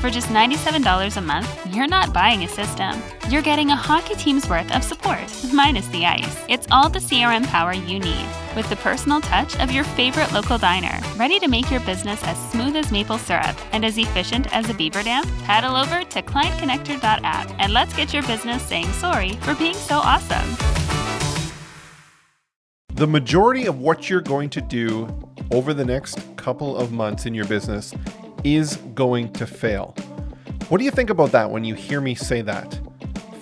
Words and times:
For 0.00 0.08
just 0.08 0.28
$97 0.28 1.18
a 1.18 1.20
month, 1.20 1.74
you're 1.74 1.86
not 1.86 2.14
buying 2.14 2.42
a 2.42 2.48
system. 2.48 3.02
You're 3.28 3.42
getting 3.42 3.70
a 3.70 3.76
hockey 3.76 4.14
team's 4.14 4.48
worth 4.48 4.74
of 4.74 4.82
support, 4.82 5.28
minus 5.52 5.86
the 5.88 6.06
ice. 6.06 6.42
It's 6.48 6.66
all 6.70 6.88
the 6.88 7.00
CRM 7.00 7.46
power 7.46 7.74
you 7.74 7.98
need, 7.98 8.26
with 8.56 8.66
the 8.70 8.76
personal 8.76 9.20
touch 9.20 9.58
of 9.58 9.70
your 9.70 9.84
favorite 9.84 10.32
local 10.32 10.56
diner, 10.56 10.98
ready 11.18 11.38
to 11.38 11.48
make 11.48 11.70
your 11.70 11.80
business 11.80 12.18
as 12.24 12.50
smooth 12.50 12.76
as 12.76 12.90
maple 12.90 13.18
syrup 13.18 13.54
and 13.74 13.84
as 13.84 13.98
efficient 13.98 14.50
as 14.56 14.70
a 14.70 14.74
beaver 14.74 15.02
dam. 15.02 15.22
Paddle 15.40 15.76
over 15.76 16.02
to 16.02 16.22
clientconnector.app 16.22 17.54
and 17.58 17.74
let's 17.74 17.94
get 17.94 18.14
your 18.14 18.22
business 18.22 18.62
saying 18.62 18.90
sorry 18.92 19.32
for 19.42 19.54
being 19.54 19.74
so 19.74 19.98
awesome. 19.98 20.56
The 22.94 23.06
majority 23.06 23.66
of 23.66 23.80
what 23.80 24.08
you're 24.08 24.22
going 24.22 24.48
to 24.50 24.62
do 24.62 25.08
over 25.52 25.74
the 25.74 25.84
next 25.84 26.18
couple 26.36 26.74
of 26.74 26.90
months 26.90 27.26
in 27.26 27.34
your 27.34 27.46
business 27.46 27.92
is 28.44 28.76
going 28.94 29.32
to 29.34 29.46
fail. 29.46 29.94
What 30.68 30.78
do 30.78 30.84
you 30.84 30.90
think 30.90 31.10
about 31.10 31.32
that 31.32 31.50
when 31.50 31.64
you 31.64 31.74
hear 31.74 32.00
me 32.00 32.14
say 32.14 32.42
that? 32.42 32.80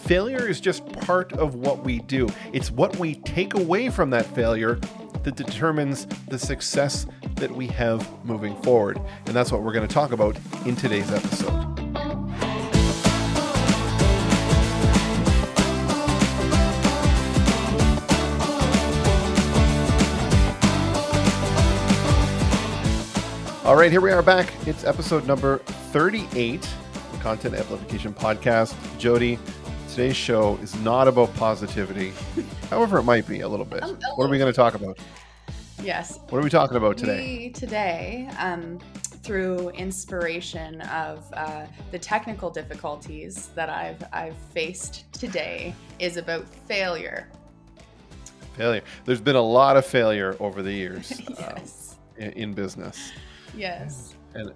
Failure 0.00 0.48
is 0.48 0.60
just 0.60 0.86
part 0.92 1.32
of 1.34 1.54
what 1.54 1.84
we 1.84 1.98
do. 2.00 2.28
It's 2.52 2.70
what 2.70 2.96
we 2.96 3.16
take 3.16 3.54
away 3.54 3.90
from 3.90 4.10
that 4.10 4.24
failure 4.34 4.80
that 5.24 5.36
determines 5.36 6.06
the 6.28 6.38
success 6.38 7.06
that 7.36 7.50
we 7.50 7.66
have 7.66 8.08
moving 8.24 8.56
forward. 8.62 8.98
And 9.26 9.36
that's 9.36 9.52
what 9.52 9.62
we're 9.62 9.74
going 9.74 9.86
to 9.86 9.92
talk 9.92 10.12
about 10.12 10.38
in 10.64 10.74
today's 10.76 11.10
episode. 11.12 11.67
All 23.68 23.76
right, 23.76 23.92
here 23.92 24.00
we 24.00 24.10
are 24.12 24.22
back. 24.22 24.50
It's 24.66 24.84
episode 24.84 25.26
number 25.26 25.58
38, 25.92 26.62
the 27.12 27.18
Content 27.18 27.54
Amplification 27.54 28.14
Podcast. 28.14 28.74
Jody, 28.98 29.38
today's 29.90 30.16
show 30.16 30.56
is 30.62 30.74
not 30.76 31.06
about 31.06 31.34
positivity. 31.34 32.14
However, 32.70 32.96
it 32.96 33.02
might 33.02 33.28
be 33.28 33.40
a 33.40 33.48
little 33.48 33.66
bit. 33.66 33.82
What 33.82 34.24
are 34.24 34.30
we 34.30 34.38
going 34.38 34.50
to 34.50 34.56
talk 34.56 34.74
about? 34.74 34.98
Yes. 35.82 36.18
What 36.30 36.38
are 36.38 36.42
we 36.42 36.48
talking 36.48 36.78
about 36.78 36.96
today? 36.96 37.40
We, 37.40 37.50
today, 37.50 38.30
um, 38.38 38.78
through 39.22 39.68
inspiration 39.72 40.80
of 40.80 41.30
uh, 41.34 41.66
the 41.90 41.98
technical 41.98 42.48
difficulties 42.48 43.48
that 43.48 43.68
I've 43.68 44.02
I've 44.14 44.38
faced 44.54 45.12
today, 45.12 45.74
is 45.98 46.16
about 46.16 46.48
failure. 46.48 47.28
Failure. 48.56 48.82
There's 49.04 49.20
been 49.20 49.36
a 49.36 49.42
lot 49.42 49.76
of 49.76 49.84
failure 49.84 50.38
over 50.40 50.62
the 50.62 50.72
years 50.72 51.20
yes. 51.38 51.96
um, 52.16 52.24
in, 52.24 52.32
in 52.32 52.54
business. 52.54 53.12
Yes. 53.56 54.14
And 54.34 54.52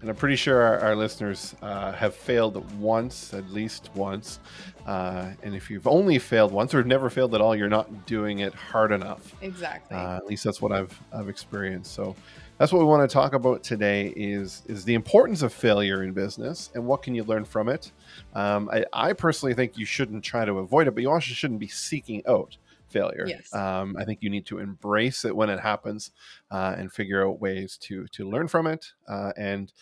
and 0.00 0.08
I'm 0.08 0.16
pretty 0.16 0.36
sure 0.36 0.62
our, 0.62 0.78
our 0.78 0.96
listeners 0.96 1.56
uh, 1.60 1.90
have 1.92 2.14
failed 2.14 2.64
once, 2.78 3.34
at 3.34 3.50
least 3.50 3.90
once. 3.94 4.38
Uh, 4.86 5.32
and 5.42 5.56
if 5.56 5.70
you've 5.70 5.88
only 5.88 6.20
failed 6.20 6.52
once 6.52 6.72
or 6.72 6.84
never 6.84 7.10
failed 7.10 7.34
at 7.34 7.40
all, 7.40 7.56
you're 7.56 7.68
not 7.68 8.06
doing 8.06 8.38
it 8.38 8.54
hard 8.54 8.92
enough. 8.92 9.34
Exactly. 9.42 9.96
Uh, 9.96 10.16
at 10.16 10.26
least 10.26 10.44
that's 10.44 10.62
what 10.62 10.72
I've 10.72 10.98
I've 11.12 11.28
experienced. 11.28 11.94
So 11.94 12.14
that's 12.58 12.72
what 12.72 12.78
we 12.78 12.84
want 12.84 13.08
to 13.08 13.12
talk 13.12 13.34
about 13.34 13.64
today 13.64 14.12
is 14.16 14.62
is 14.66 14.84
the 14.84 14.94
importance 14.94 15.42
of 15.42 15.52
failure 15.52 16.04
in 16.04 16.12
business 16.12 16.70
and 16.74 16.86
what 16.86 17.02
can 17.02 17.14
you 17.14 17.24
learn 17.24 17.44
from 17.44 17.68
it. 17.68 17.90
Um, 18.34 18.70
I, 18.72 18.84
I 18.92 19.12
personally 19.14 19.54
think 19.54 19.76
you 19.76 19.84
shouldn't 19.84 20.22
try 20.22 20.44
to 20.44 20.58
avoid 20.58 20.86
it, 20.86 20.92
but 20.92 21.02
you 21.02 21.10
also 21.10 21.32
shouldn't 21.34 21.60
be 21.60 21.68
seeking 21.68 22.22
out 22.28 22.56
failure. 22.88 23.24
Yes. 23.26 23.52
Um, 23.54 23.96
I 23.98 24.04
think 24.04 24.20
you 24.22 24.30
need 24.30 24.46
to 24.46 24.58
embrace 24.58 25.24
it 25.24 25.36
when 25.36 25.50
it 25.50 25.60
happens 25.60 26.10
uh, 26.50 26.74
and 26.76 26.92
figure 26.92 27.26
out 27.26 27.40
ways 27.40 27.76
to 27.82 28.06
to 28.12 28.28
learn 28.28 28.48
from 28.48 28.66
it 28.66 28.86
uh, 29.08 29.32
and 29.36 29.72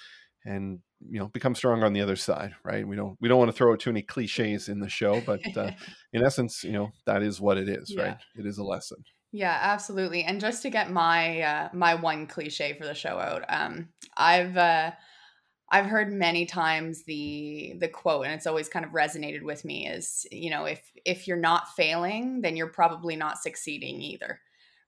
and 0.44 0.80
you 1.08 1.18
know 1.18 1.28
become 1.28 1.54
strong 1.54 1.82
on 1.82 1.92
the 1.92 2.00
other 2.00 2.16
side. 2.16 2.54
Right? 2.64 2.86
We 2.86 2.96
don't 2.96 3.16
we 3.20 3.28
don't 3.28 3.38
want 3.38 3.50
to 3.50 3.56
throw 3.56 3.72
out 3.72 3.80
too 3.80 3.90
many 3.90 4.02
cliches 4.02 4.68
in 4.68 4.80
the 4.80 4.88
show, 4.88 5.20
but 5.20 5.40
uh, 5.56 5.70
in 6.12 6.24
essence, 6.24 6.64
you 6.64 6.72
know 6.72 6.92
that 7.06 7.22
is 7.22 7.40
what 7.40 7.58
it 7.58 7.68
is. 7.68 7.92
Yeah. 7.94 8.02
Right? 8.02 8.16
It 8.36 8.46
is 8.46 8.58
a 8.58 8.64
lesson. 8.64 9.04
Yeah, 9.32 9.58
absolutely. 9.60 10.22
And 10.22 10.40
just 10.40 10.62
to 10.62 10.70
get 10.70 10.90
my 10.90 11.42
uh, 11.42 11.68
my 11.72 11.94
one 11.94 12.26
cliche 12.26 12.74
for 12.78 12.86
the 12.86 12.94
show 12.94 13.18
out, 13.18 13.44
um, 13.48 13.88
I've 14.16 14.56
uh, 14.56 14.92
I've 15.68 15.86
heard 15.86 16.12
many 16.12 16.46
times 16.46 17.02
the 17.04 17.74
the 17.78 17.88
quote, 17.88 18.26
and 18.26 18.34
it's 18.34 18.46
always 18.46 18.68
kind 18.68 18.84
of 18.84 18.92
resonated 18.92 19.42
with 19.42 19.64
me 19.64 19.88
is 19.88 20.26
you 20.30 20.50
know 20.50 20.64
if 20.64 20.80
if 21.04 21.26
you're 21.26 21.36
not 21.36 21.74
failing, 21.74 22.40
then 22.42 22.56
you're 22.56 22.68
probably 22.68 23.16
not 23.16 23.38
succeeding 23.38 24.00
either, 24.00 24.40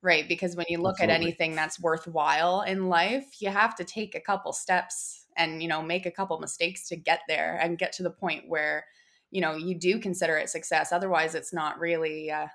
right? 0.03 0.29
Because 0.29 0.55
when 0.55 0.67
you 0.69 0.79
look 0.79 1.01
at 1.01 1.11
anything 1.11 1.57
that's 1.57 1.81
worthwhile 1.81 2.63
in 2.63 2.89
life, 2.89 3.41
you 3.41 3.51
have 3.51 3.75
to 3.77 3.85
take 3.85 4.15
a 4.15 4.21
couple 4.21 4.53
steps 4.53 5.27
and 5.37 5.63
you 5.63 5.69
know 5.69 5.83
make 5.83 6.07
a 6.07 6.13
couple 6.13 6.39
mistakes 6.39 6.89
to 6.89 6.97
get 6.97 7.21
there 7.27 7.59
and 7.61 7.79
get 7.79 7.93
to 7.95 8.05
the 8.05 8.11
point 8.11 8.49
where 8.49 8.85
you 9.33 9.41
know 9.41 9.57
you 9.57 9.75
do 9.75 9.99
consider 9.99 10.37
it 10.37 10.49
success. 10.49 10.93
Otherwise, 10.93 11.35
it's 11.35 11.53
not 11.53 11.81
really 11.81 12.31
uh, 12.31 12.47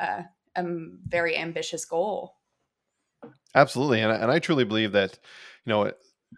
uh, 0.00 0.22
a 0.54 0.64
very 1.08 1.36
ambitious 1.36 1.84
goal. 1.84 2.36
Absolutely, 3.56 4.00
and 4.00 4.12
I, 4.12 4.16
and 4.16 4.30
I 4.30 4.38
truly 4.38 4.64
believe 4.64 4.92
that 4.92 5.18
you 5.64 5.70
know 5.70 5.92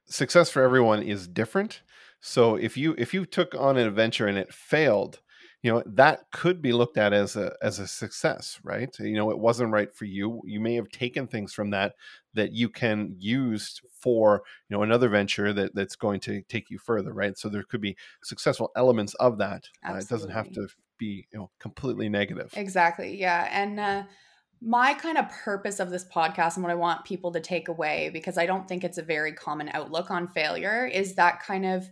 success 0.07 0.51
for 0.51 0.63
everyone 0.63 1.03
is 1.03 1.27
different. 1.27 1.83
So 2.21 2.57
if 2.57 2.77
you 2.77 2.95
if 2.97 3.13
you 3.13 3.27
took 3.27 3.55
on 3.55 3.77
an 3.77 3.87
adventure 3.87 4.27
and 4.27 4.39
it 4.39 4.53
failed, 4.53 5.21
you 5.63 5.73
know 5.73 5.83
that 5.87 6.31
could 6.33 6.63
be 6.63 6.73
looked 6.73 6.97
at 6.97 7.13
as 7.13 7.37
a 7.37 7.55
as 7.63 7.79
a 7.79 7.87
success, 7.87 8.59
right? 8.63 8.95
You 8.99 9.15
know 9.15 9.31
it 9.31 9.39
wasn't 9.39 9.73
right 9.73 9.93
for 9.95 10.05
you. 10.05 10.41
You 10.45 10.61
may 10.61 10.75
have 10.75 10.89
taken 10.89 11.27
things 11.27 11.53
from 11.53 11.71
that 11.71 11.95
that 12.35 12.53
you 12.53 12.69
can 12.69 13.15
use 13.19 13.81
for 13.99 14.43
you 14.69 14.77
know 14.77 14.83
another 14.83 15.09
venture 15.09 15.53
that 15.53 15.75
that's 15.75 15.97
going 15.97 16.21
to 16.21 16.43
take 16.43 16.71
you 16.71 16.79
further, 16.79 17.13
right? 17.13 17.37
So 17.37 17.49
there 17.49 17.63
could 17.63 17.81
be 17.81 17.97
successful 18.23 18.73
elements 18.77 19.15
of 19.15 19.39
that. 19.39 19.69
Uh, 19.87 19.95
it 19.95 20.09
doesn't 20.09 20.31
have 20.31 20.51
to 20.53 20.69
be 20.99 21.27
you 21.33 21.39
know 21.39 21.51
completely 21.61 22.09
negative. 22.09 22.53
Exactly. 22.57 23.19
Yeah. 23.19 23.49
And 23.51 23.81
uh, 23.81 24.03
my 24.65 24.95
kind 24.95 25.19
of 25.19 25.29
purpose 25.29 25.79
of 25.79 25.91
this 25.91 26.05
podcast 26.07 26.55
and 26.55 26.65
what 26.65 26.73
I 26.73 26.77
want 26.77 27.05
people 27.05 27.33
to 27.33 27.41
take 27.41 27.69
away, 27.69 28.11
because 28.13 28.39
I 28.39 28.47
don't 28.47 28.67
think 28.67 28.83
it's 28.83 28.99
a 28.99 29.03
very 29.03 29.33
common 29.33 29.69
outlook 29.75 30.11
on 30.11 30.27
failure, 30.29 30.87
is 30.87 31.17
that 31.17 31.43
kind 31.43 31.67
of 31.67 31.91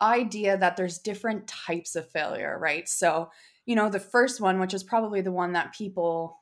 idea 0.00 0.56
that 0.56 0.76
there's 0.76 0.98
different 0.98 1.48
types 1.48 1.96
of 1.96 2.08
failure, 2.10 2.56
right? 2.60 2.88
So, 2.88 3.30
you 3.66 3.74
know, 3.74 3.88
the 3.88 3.98
first 3.98 4.40
one, 4.40 4.60
which 4.60 4.74
is 4.74 4.84
probably 4.84 5.22
the 5.22 5.32
one 5.32 5.52
that 5.54 5.74
people 5.74 6.38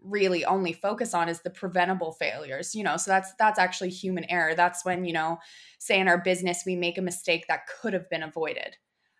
really 0.00 0.44
only 0.44 0.72
focus 0.72 1.14
on 1.14 1.28
is 1.28 1.40
the 1.40 1.50
preventable 1.50 2.12
failures 2.12 2.74
you 2.74 2.84
know? 2.84 2.96
So 2.96 3.10
that's 3.10 3.32
that's 3.38 3.58
actually 3.58 3.90
human 3.90 4.24
error. 4.30 4.54
That's 4.54 4.84
when 4.84 5.04
you 5.04 5.12
know 5.12 5.38
say 5.78 5.98
in 5.98 6.06
our 6.06 6.18
business 6.18 6.62
we 6.64 6.76
make 6.76 6.98
a 6.98 7.02
mistake 7.02 7.46
that 7.48 7.66
could 7.66 7.92
have 7.92 8.08
been 8.08 8.22
avoided 8.22 8.76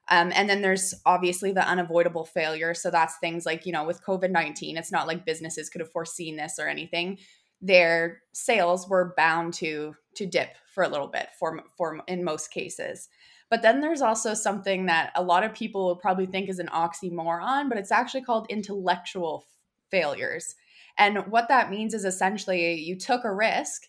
um, 0.09 0.33
and 0.35 0.49
then 0.49 0.63
there's 0.63 0.95
obviously 1.05 1.53
the 1.53 1.67
unavoidable 1.67 2.25
failure. 2.25 2.75
So 2.75 2.91
that's 2.91 3.19
things 3.19 3.45
like, 3.45 3.67
you 3.67 3.73
know, 3.73 3.85
with 3.85 4.05
COVID 4.05 4.31
19, 4.31 4.77
it's 4.77 4.93
not 4.93 5.07
like 5.07 5.27
businesses 5.27 5.69
could 5.69 5.81
have 5.81 5.91
foreseen 5.91 6.37
this 6.37 6.59
or 6.59 6.69
anything. 6.69 7.19
Their 7.61 8.23
sales 8.33 8.89
were 8.89 9.15
bound 9.17 9.55
to 9.55 9.95
to 10.15 10.27
dip 10.27 10.57
for 10.73 10.85
a 10.85 10.89
little 10.89 11.09
bit 11.09 11.29
for 11.39 11.61
for 11.77 12.01
in 12.07 12.23
most 12.23 12.53
cases. 12.53 13.09
But 13.49 13.63
then 13.63 13.81
there's 13.81 14.03
also 14.03 14.35
something 14.35 14.87
that 14.87 15.13
a 15.15 15.23
lot 15.23 15.45
of 15.45 15.55
people 15.55 15.87
will 15.87 15.97
probably 15.97 16.27
think 16.27 16.49
is 16.49 16.59
an 16.59 16.69
oxymoron, 16.69 17.69
but 17.69 17.79
it's 17.79 17.93
actually 17.93 18.23
called 18.23 18.47
intellectual 18.51 19.45
failures. 19.89 20.55
And 20.99 21.27
what 21.29 21.49
that 21.49 21.71
means 21.71 21.95
is 21.95 22.05
essentially 22.05 22.75
you 22.81 22.97
took 22.99 23.25
a 23.25 23.33
risk, 23.33 23.83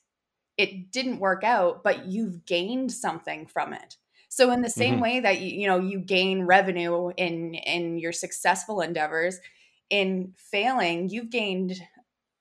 it 0.58 0.92
didn't 0.92 1.20
work 1.20 1.44
out, 1.44 1.84
but 1.84 2.06
you've 2.06 2.46
gained 2.46 2.92
something 2.92 3.48
from 3.48 3.74
it. 3.74 3.98
So 4.38 4.52
in 4.52 4.62
the 4.62 4.70
same 4.70 5.00
Mhm. 5.00 5.02
way 5.02 5.20
that 5.20 5.42
you, 5.42 5.62
you 5.62 5.68
know 5.68 5.80
you 5.80 6.00
gain 6.00 6.44
revenue 6.44 7.12
in 7.18 7.56
in 7.56 7.98
your 7.98 8.12
successful 8.14 8.82
endeavors, 8.82 9.40
in 9.90 10.34
failing, 10.38 11.10
you've 11.10 11.32
gained 11.32 11.82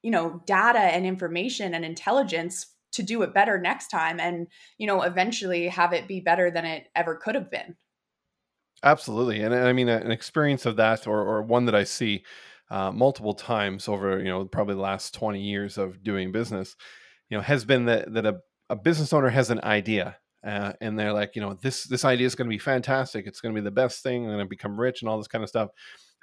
you 0.02 0.10
know 0.10 0.42
data 0.46 0.78
and 0.80 1.06
information 1.06 1.74
and 1.74 1.84
intelligence 1.84 2.74
to 2.92 3.02
do 3.02 3.22
it 3.22 3.34
better 3.34 3.58
next 3.58 3.88
time 3.88 4.20
and 4.20 4.48
you 4.78 4.86
know 4.86 5.02
eventually 5.02 5.68
have 5.68 5.92
it 5.92 6.08
be 6.08 6.20
better 6.20 6.50
than 6.50 6.64
it 6.66 6.88
ever 6.96 7.16
could 7.16 7.34
have 7.34 7.50
been. 7.50 7.76
Absolutely, 8.82 9.40
and 9.42 9.54
I 9.54 9.72
mean 9.72 9.88
an 9.88 10.10
experience 10.10 10.66
of 10.66 10.76
that, 10.76 11.06
or 11.06 11.20
or 11.22 11.42
one 11.42 11.64
that 11.64 11.74
I 11.74 11.84
see 11.84 12.24
uh, 12.70 12.92
multiple 12.92 13.32
times 13.34 13.88
over 13.88 14.18
you 14.18 14.24
know 14.26 14.44
probably 14.46 14.74
the 14.74 14.80
last 14.80 15.14
twenty 15.14 15.40
years 15.42 15.78
of 15.78 16.02
doing 16.02 16.30
business, 16.30 16.76
you 17.30 17.36
know, 17.38 17.42
has 17.42 17.64
been 17.64 17.86
that 17.86 18.12
that 18.14 18.26
a, 18.26 18.40
a 18.70 18.76
business 18.76 19.12
owner 19.12 19.30
has 19.30 19.50
an 19.50 19.60
idea, 19.64 20.18
uh, 20.46 20.72
and 20.80 20.98
they're 20.98 21.12
like, 21.12 21.34
you 21.34 21.42
know, 21.42 21.54
this 21.54 21.84
this 21.84 22.04
idea 22.04 22.26
is 22.26 22.34
going 22.36 22.48
to 22.48 22.54
be 22.54 22.58
fantastic. 22.58 23.26
It's 23.26 23.40
going 23.40 23.54
to 23.54 23.60
be 23.60 23.64
the 23.64 23.70
best 23.70 24.02
thing. 24.02 24.24
I'm 24.24 24.30
going 24.30 24.38
to 24.38 24.48
become 24.48 24.78
rich 24.80 25.02
and 25.02 25.08
all 25.08 25.18
this 25.18 25.28
kind 25.28 25.42
of 25.42 25.48
stuff. 25.50 25.70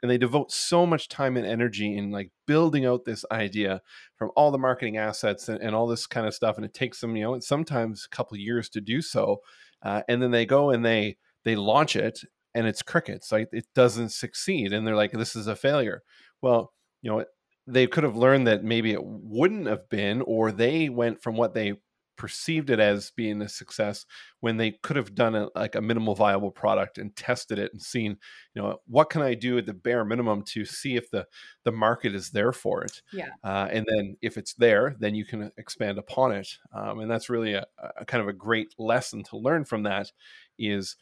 and 0.01 0.11
they 0.11 0.17
devote 0.17 0.51
so 0.51 0.85
much 0.85 1.07
time 1.07 1.37
and 1.37 1.45
energy 1.45 1.95
in 1.97 2.11
like 2.11 2.29
building 2.45 2.85
out 2.85 3.05
this 3.05 3.23
idea 3.31 3.81
from 4.17 4.31
all 4.35 4.51
the 4.51 4.57
marketing 4.57 4.97
assets 4.97 5.47
and, 5.49 5.61
and 5.61 5.73
all 5.75 5.87
this 5.87 6.05
kind 6.07 6.27
of 6.27 6.33
stuff 6.33 6.57
and 6.57 6.65
it 6.65 6.73
takes 6.73 6.99
them 6.99 7.15
you 7.15 7.23
know 7.23 7.39
sometimes 7.39 8.05
a 8.05 8.15
couple 8.15 8.37
years 8.37 8.69
to 8.69 8.81
do 8.81 9.01
so 9.01 9.37
uh, 9.83 10.01
and 10.09 10.21
then 10.21 10.31
they 10.31 10.45
go 10.45 10.69
and 10.71 10.85
they 10.85 11.17
they 11.45 11.55
launch 11.55 11.95
it 11.95 12.19
and 12.53 12.67
it's 12.67 12.81
crickets 12.81 13.31
like 13.31 13.47
it 13.53 13.65
doesn't 13.73 14.09
succeed 14.09 14.73
and 14.73 14.85
they're 14.85 14.95
like 14.95 15.11
this 15.13 15.35
is 15.35 15.47
a 15.47 15.55
failure 15.55 16.01
well 16.41 16.73
you 17.01 17.09
know 17.09 17.25
they 17.65 17.87
could 17.87 18.03
have 18.03 18.17
learned 18.17 18.45
that 18.45 18.63
maybe 18.63 18.91
it 18.91 19.03
wouldn't 19.03 19.67
have 19.67 19.87
been 19.89 20.21
or 20.21 20.51
they 20.51 20.89
went 20.89 21.21
from 21.21 21.35
what 21.37 21.53
they 21.53 21.73
perceived 22.17 22.69
it 22.69 22.79
as 22.79 23.11
being 23.11 23.41
a 23.41 23.49
success 23.49 24.05
when 24.39 24.57
they 24.57 24.71
could 24.71 24.95
have 24.95 25.15
done 25.15 25.35
a, 25.35 25.47
like 25.55 25.75
a 25.75 25.81
minimal 25.81 26.15
viable 26.15 26.51
product 26.51 26.97
and 26.97 27.15
tested 27.15 27.57
it 27.57 27.71
and 27.73 27.81
seen 27.81 28.17
you 28.53 28.61
know 28.61 28.77
what 28.87 29.09
can 29.09 29.21
i 29.21 29.33
do 29.33 29.57
at 29.57 29.65
the 29.65 29.73
bare 29.73 30.05
minimum 30.05 30.43
to 30.43 30.65
see 30.65 30.95
if 30.95 31.09
the 31.11 31.25
the 31.63 31.71
market 31.71 32.13
is 32.13 32.29
there 32.31 32.53
for 32.53 32.83
it 32.83 33.01
yeah. 33.11 33.29
uh, 33.43 33.67
and 33.71 33.85
then 33.89 34.15
if 34.21 34.37
it's 34.37 34.53
there 34.53 34.95
then 34.99 35.15
you 35.15 35.25
can 35.25 35.51
expand 35.57 35.97
upon 35.97 36.31
it 36.31 36.47
um, 36.73 36.99
and 36.99 37.09
that's 37.09 37.29
really 37.29 37.53
a, 37.53 37.65
a 37.97 38.05
kind 38.05 38.21
of 38.21 38.27
a 38.27 38.33
great 38.33 38.73
lesson 38.77 39.23
to 39.23 39.37
learn 39.37 39.65
from 39.65 39.83
that 39.83 40.11
is 40.59 40.95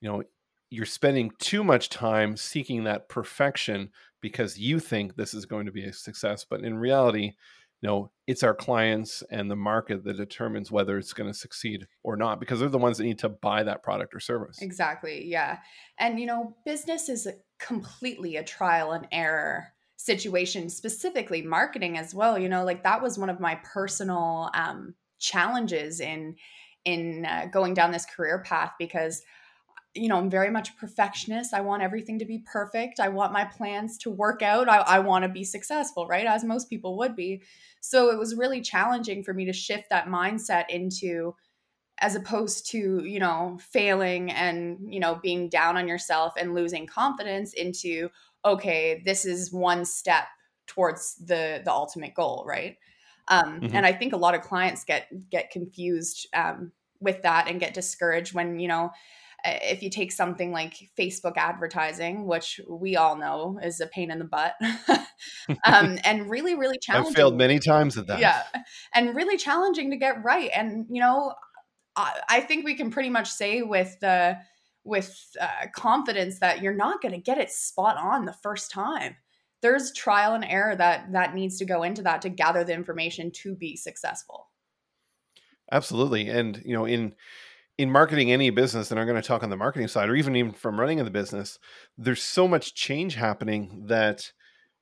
you 0.00 0.08
know 0.08 0.22
you're 0.70 0.86
spending 0.86 1.30
too 1.38 1.64
much 1.64 1.88
time 1.88 2.36
seeking 2.36 2.84
that 2.84 3.08
perfection 3.08 3.90
because 4.20 4.58
you 4.58 4.78
think 4.80 5.16
this 5.16 5.32
is 5.32 5.46
going 5.46 5.64
to 5.64 5.72
be 5.72 5.84
a 5.84 5.92
success 5.92 6.44
but 6.48 6.60
in 6.60 6.76
reality 6.76 7.32
you 7.80 7.88
know 7.88 8.10
it's 8.26 8.42
our 8.42 8.54
clients 8.54 9.22
and 9.30 9.50
the 9.50 9.56
market 9.56 10.04
that 10.04 10.16
determines 10.16 10.70
whether 10.70 10.98
it's 10.98 11.12
going 11.12 11.30
to 11.30 11.38
succeed 11.38 11.86
or 12.02 12.16
not 12.16 12.40
because 12.40 12.60
they're 12.60 12.68
the 12.68 12.78
ones 12.78 12.98
that 12.98 13.04
need 13.04 13.18
to 13.20 13.28
buy 13.28 13.62
that 13.62 13.82
product 13.82 14.14
or 14.14 14.20
service. 14.20 14.58
Exactly 14.60 15.24
yeah. 15.26 15.58
And 15.98 16.18
you 16.20 16.26
know 16.26 16.56
business 16.64 17.08
is 17.08 17.28
completely 17.58 18.36
a 18.36 18.44
trial 18.44 18.92
and 18.92 19.06
error 19.12 19.72
situation 19.96 20.70
specifically 20.70 21.42
marketing 21.42 21.98
as 21.98 22.14
well 22.14 22.38
you 22.38 22.48
know 22.48 22.64
like 22.64 22.84
that 22.84 23.02
was 23.02 23.18
one 23.18 23.28
of 23.28 23.40
my 23.40 23.56
personal 23.64 24.48
um 24.54 24.94
challenges 25.18 25.98
in 25.98 26.36
in 26.84 27.26
uh, 27.26 27.46
going 27.52 27.74
down 27.74 27.90
this 27.90 28.06
career 28.06 28.42
path 28.44 28.72
because 28.78 29.22
you 29.94 30.08
know, 30.08 30.16
I'm 30.16 30.30
very 30.30 30.50
much 30.50 30.70
a 30.70 30.74
perfectionist. 30.74 31.54
I 31.54 31.60
want 31.60 31.82
everything 31.82 32.18
to 32.18 32.24
be 32.24 32.44
perfect. 32.50 33.00
I 33.00 33.08
want 33.08 33.32
my 33.32 33.44
plans 33.44 33.98
to 33.98 34.10
work 34.10 34.42
out. 34.42 34.68
I, 34.68 34.78
I 34.78 34.98
want 35.00 35.24
to 35.24 35.28
be 35.28 35.44
successful, 35.44 36.06
right? 36.06 36.26
As 36.26 36.44
most 36.44 36.70
people 36.70 36.96
would 36.98 37.16
be. 37.16 37.42
So 37.80 38.10
it 38.10 38.18
was 38.18 38.34
really 38.34 38.60
challenging 38.60 39.24
for 39.24 39.34
me 39.34 39.46
to 39.46 39.52
shift 39.52 39.90
that 39.90 40.06
mindset 40.06 40.68
into, 40.68 41.34
as 42.00 42.14
opposed 42.14 42.70
to, 42.70 43.02
you 43.04 43.18
know, 43.18 43.58
failing 43.60 44.30
and, 44.30 44.92
you 44.92 45.00
know, 45.00 45.16
being 45.16 45.48
down 45.48 45.76
on 45.76 45.88
yourself 45.88 46.34
and 46.38 46.54
losing 46.54 46.86
confidence 46.86 47.54
into, 47.54 48.10
okay, 48.44 49.02
this 49.04 49.24
is 49.24 49.52
one 49.52 49.84
step 49.84 50.24
towards 50.66 51.16
the 51.16 51.60
the 51.64 51.72
ultimate 51.72 52.14
goal, 52.14 52.44
right? 52.46 52.76
Um, 53.26 53.60
mm-hmm. 53.60 53.76
And 53.76 53.84
I 53.84 53.92
think 53.92 54.12
a 54.12 54.18
lot 54.18 54.34
of 54.34 54.42
clients 54.42 54.84
get 54.84 55.08
get 55.30 55.50
confused 55.50 56.28
um, 56.34 56.72
with 57.00 57.22
that 57.22 57.48
and 57.48 57.58
get 57.58 57.74
discouraged 57.74 58.34
when 58.34 58.58
you 58.58 58.68
know 58.68 58.90
if 59.44 59.82
you 59.82 59.90
take 59.90 60.12
something 60.12 60.50
like 60.52 60.90
Facebook 60.98 61.36
advertising, 61.36 62.26
which 62.26 62.60
we 62.68 62.96
all 62.96 63.16
know 63.16 63.58
is 63.62 63.80
a 63.80 63.86
pain 63.86 64.10
in 64.10 64.18
the 64.18 64.24
butt, 64.24 64.54
um, 65.64 65.98
and 66.04 66.28
really, 66.28 66.54
really 66.54 66.78
challenging. 66.78 67.12
I've 67.12 67.16
failed 67.16 67.36
many 67.36 67.58
times 67.58 67.96
at 67.96 68.06
that. 68.08 68.18
Yeah, 68.18 68.42
and 68.94 69.14
really 69.14 69.36
challenging 69.36 69.90
to 69.90 69.96
get 69.96 70.24
right. 70.24 70.50
And 70.54 70.86
you 70.90 71.00
know, 71.00 71.34
I, 71.96 72.20
I 72.28 72.40
think 72.40 72.64
we 72.64 72.74
can 72.74 72.90
pretty 72.90 73.10
much 73.10 73.30
say 73.30 73.62
with 73.62 73.98
the 74.00 74.38
with 74.84 75.36
uh, 75.40 75.66
confidence 75.74 76.38
that 76.40 76.62
you're 76.62 76.74
not 76.74 77.02
going 77.02 77.12
to 77.12 77.20
get 77.20 77.38
it 77.38 77.50
spot 77.50 77.96
on 77.96 78.24
the 78.24 78.32
first 78.32 78.70
time. 78.70 79.16
There's 79.60 79.92
trial 79.92 80.34
and 80.34 80.44
error 80.44 80.74
that 80.76 81.12
that 81.12 81.34
needs 81.34 81.58
to 81.58 81.64
go 81.64 81.82
into 81.82 82.02
that 82.02 82.22
to 82.22 82.28
gather 82.28 82.64
the 82.64 82.74
information 82.74 83.30
to 83.42 83.54
be 83.54 83.76
successful. 83.76 84.48
Absolutely, 85.70 86.28
and 86.28 86.60
you 86.64 86.72
know, 86.74 86.86
in 86.86 87.14
in 87.78 87.90
marketing 87.90 88.32
any 88.32 88.50
business, 88.50 88.90
and 88.90 88.98
I'm 88.98 89.06
going 89.06 89.20
to 89.20 89.26
talk 89.26 89.44
on 89.44 89.50
the 89.50 89.56
marketing 89.56 89.88
side, 89.88 90.08
or 90.08 90.16
even 90.16 90.36
even 90.36 90.52
from 90.52 90.78
running 90.78 90.98
in 90.98 91.04
the 91.04 91.10
business, 91.10 91.58
there's 91.96 92.22
so 92.22 92.48
much 92.48 92.74
change 92.74 93.14
happening 93.14 93.84
that 93.86 94.32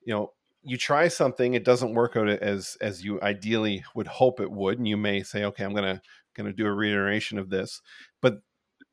you 0.05 0.15
know 0.15 0.33
you 0.63 0.77
try 0.77 1.07
something, 1.09 1.55
it 1.55 1.65
doesn't 1.65 1.95
work 1.95 2.17
out 2.17 2.29
as 2.29 2.77
as 2.81 3.05
you 3.05 3.21
ideally 3.23 3.85
would 3.95 4.07
hope 4.09 4.41
it 4.41 4.51
would, 4.51 4.79
and 4.79 4.89
you 4.89 4.97
may 4.97 5.23
say, 5.23 5.45
okay, 5.45 5.65
I'm 5.65 5.75
gonna 5.75 6.01
gonna 6.35 6.53
do 6.53 6.67
a 6.67 6.73
reiteration 6.73 7.39
of 7.39 7.51
this, 7.51 7.83
but 8.23 8.39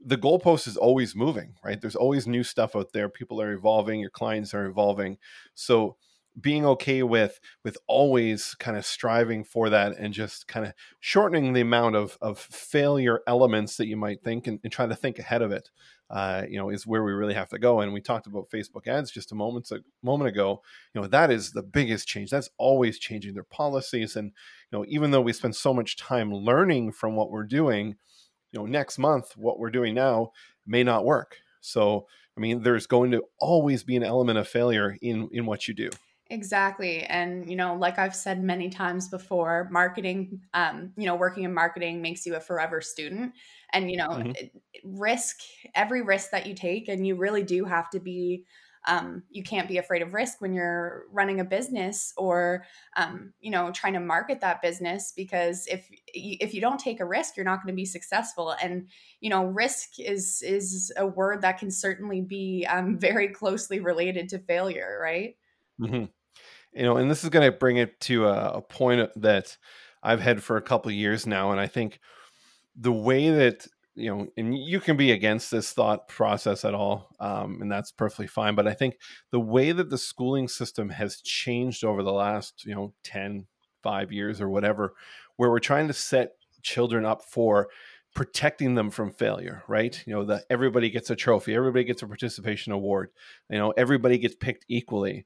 the 0.06 0.18
goalpost 0.18 0.68
is 0.68 0.76
always 0.78 1.16
moving, 1.16 1.56
right? 1.64 1.80
There's 1.80 1.96
always 1.96 2.28
new 2.28 2.44
stuff 2.44 2.76
out 2.76 2.92
there. 2.94 3.08
People 3.10 3.42
are 3.42 3.54
evolving, 3.54 4.02
your 4.02 4.10
clients 4.10 4.54
are 4.54 4.66
evolving, 4.66 5.18
so 5.56 5.96
being 6.40 6.66
okay 6.66 7.04
with 7.04 7.40
with 7.64 7.78
always 7.88 8.56
kind 8.56 8.78
of 8.78 8.86
striving 8.86 9.44
for 9.44 9.70
that 9.70 9.96
and 9.98 10.14
just 10.14 10.48
kind 10.48 10.66
of 10.66 10.74
shortening 11.00 11.54
the 11.54 11.62
amount 11.62 11.96
of 11.96 12.18
of 12.22 12.40
failure 12.40 13.22
elements 13.28 13.78
that 13.78 13.88
you 13.88 13.96
might 13.96 14.24
think 14.24 14.48
and, 14.48 14.60
and 14.64 14.72
trying 14.72 14.90
to 14.90 14.96
think 14.96 15.20
ahead 15.20 15.42
of 15.42 15.52
it 15.52 15.70
uh, 16.10 16.44
you 16.50 16.58
know 16.58 16.70
is 16.70 16.88
where 16.88 17.04
we 17.04 17.12
really 17.12 17.34
have 17.34 17.50
to 17.50 17.60
go 17.60 17.82
and 17.82 17.94
we 17.94 18.02
talked 18.02 18.28
about 18.28 18.50
facebook 18.50 18.88
ads 18.88 19.12
just 19.12 19.32
a 19.32 19.36
moment 19.36 19.70
a 19.72 19.80
moment 20.04 20.28
ago. 20.28 20.62
You 20.94 21.02
know 21.02 21.08
that 21.08 21.32
is 21.32 21.52
the 21.52 21.64
biggest 21.64 22.08
change 22.08 22.30
that's 22.30 22.50
always 22.58 23.00
changing 23.00 23.34
their 23.34 23.44
policies 23.44 24.16
and 24.16 24.32
you 24.72 24.78
know 24.78 24.86
even 24.88 25.12
though 25.12 25.22
we 25.22 25.34
spend 25.34 25.56
so 25.56 25.74
much 25.74 25.98
time 25.98 26.34
learning 26.34 26.92
from 26.92 27.16
what 27.16 27.32
we're 27.32 27.44
doing 27.44 27.96
you 28.52 28.60
know 28.60 28.66
next 28.66 28.98
month 28.98 29.36
what 29.38 29.60
we're 29.60 29.72
doing 29.72 29.94
now 29.94 30.32
may 30.66 30.84
not 30.84 31.06
work. 31.06 31.38
So 31.62 32.08
i 32.38 32.42
mean 32.42 32.64
there's 32.64 32.88
going 32.88 33.12
to 33.12 33.24
always 33.40 33.84
be 33.84 33.96
an 33.96 34.04
element 34.04 34.40
of 34.40 34.48
failure 34.48 34.98
in 35.02 35.30
in 35.32 35.46
what 35.46 35.68
you 35.68 35.74
do 35.74 35.90
Exactly. 36.34 37.04
And, 37.04 37.48
you 37.48 37.56
know, 37.56 37.76
like 37.76 38.00
I've 38.00 38.16
said 38.16 38.44
many 38.44 38.72
times 38.72 39.08
before, 39.08 39.70
marketing, 39.72 40.42
um, 40.56 40.92
you 40.98 41.06
know, 41.06 41.14
working 41.14 41.44
in 41.44 41.54
marketing 41.54 42.02
makes 42.02 42.26
you 42.26 42.34
a 42.34 42.40
forever 42.40 42.82
student. 42.82 43.34
And, 43.72 43.92
you 43.92 43.98
know, 43.98 44.10
mm-hmm. 44.10 45.00
risk, 45.00 45.38
every 45.76 46.02
risk 46.02 46.32
that 46.32 46.48
you 46.48 46.56
take, 46.56 46.88
and 46.88 47.06
you 47.06 47.18
really 47.18 47.44
do 47.44 47.66
have 47.66 47.88
to 47.92 48.00
be, 48.00 48.46
um, 48.88 49.22
you 49.30 49.44
can't 49.44 49.68
be 49.68 49.78
afraid 49.78 50.02
of 50.02 50.16
risk 50.16 50.42
when 50.42 50.56
you're 50.56 51.04
running 51.12 51.40
a 51.40 51.46
business 51.46 52.12
or, 52.18 52.66
um, 52.96 53.32
you 53.40 53.52
know, 53.52 53.70
trying 53.70 53.94
to 53.94 54.00
market 54.00 54.42
that 54.42 54.64
business 54.64 55.14
because 55.16 55.68
if, 55.68 55.88
if 56.08 56.56
you 56.56 56.62
don't 56.62 56.80
take 56.80 57.00
a 57.00 57.06
risk, 57.06 57.38
you're 57.38 57.46
not 57.46 57.62
going 57.62 57.72
to 57.72 57.80
be 57.80 57.86
successful. 57.86 58.56
And, 58.60 58.88
you 59.20 59.30
know, 59.30 59.46
risk 59.46 60.00
is, 60.00 60.42
is 60.44 60.92
a 60.98 61.06
word 61.06 61.44
that 61.44 61.60
can 61.60 61.70
certainly 61.70 62.22
be 62.22 62.66
um, 62.68 62.98
very 63.00 63.28
closely 63.28 63.80
related 63.80 64.30
to 64.30 64.40
failure, 64.40 64.98
right? 65.00 65.36
Mm-hmm 65.80 66.06
you 66.76 66.84
know, 66.84 66.98
and 66.98 67.10
this 67.10 67.24
is 67.24 67.30
going 67.30 67.50
to 67.50 67.58
bring 67.58 67.78
it 67.78 68.00
to 68.02 68.28
a, 68.28 68.58
a 68.58 68.62
point 68.62 69.10
that 69.16 69.58
I've 70.02 70.22
had 70.22 70.44
for 70.44 70.58
a 70.58 70.62
couple 70.62 70.92
years 70.92 71.26
now, 71.26 71.52
and 71.52 71.60
I 71.60 71.68
think 71.68 72.00
the 72.76 72.92
way 72.92 73.30
that 73.30 73.68
you 73.96 74.10
know, 74.10 74.28
and 74.38 74.58
you 74.58 74.80
can 74.80 74.98
be 74.98 75.12
against 75.12 75.52
this 75.52 75.72
thought 75.72 76.08
process 76.08 76.66
at 76.66 76.74
all, 76.74 77.10
um, 77.20 77.62
and 77.62 77.72
that's 77.72 77.92
perfectly 77.92 78.26
fine. 78.26 78.56
But 78.56 78.68
I 78.68 78.74
think 78.74 78.98
the 79.32 79.40
way 79.40 79.72
that 79.72 79.92
the 79.92 80.00
schooling 80.00 80.48
system 80.48 80.90
has 80.90 81.22
changed 81.22 81.84
over 81.84 82.02
the 82.02 82.12
last, 82.12 82.66
you 82.66 82.74
know, 82.74 82.94
10, 83.04 83.46
five 83.84 84.12
years 84.12 84.42
or 84.42 84.50
whatever, 84.50 84.94
where 85.36 85.52
we're 85.52 85.60
trying 85.60 85.88
to 85.88 85.94
set 85.94 86.32
children 86.64 87.06
up 87.06 87.22
for 87.22 87.68
protecting 88.16 88.76
them 88.76 88.90
from 88.90 89.12
failure, 89.12 89.64
right? 89.68 90.02
You 90.08 90.14
know, 90.14 90.26
that 90.26 90.46
everybody 90.50 90.90
gets 90.90 91.10
a 91.10 91.16
trophy, 91.16 91.54
everybody 91.54 91.84
gets 91.84 92.02
a 92.02 92.08
participation 92.08 92.72
award, 92.72 93.10
you 93.50 93.58
know, 93.58 93.72
everybody 93.72 94.18
gets 94.18 94.36
picked 94.36 94.66
equally. 94.68 95.26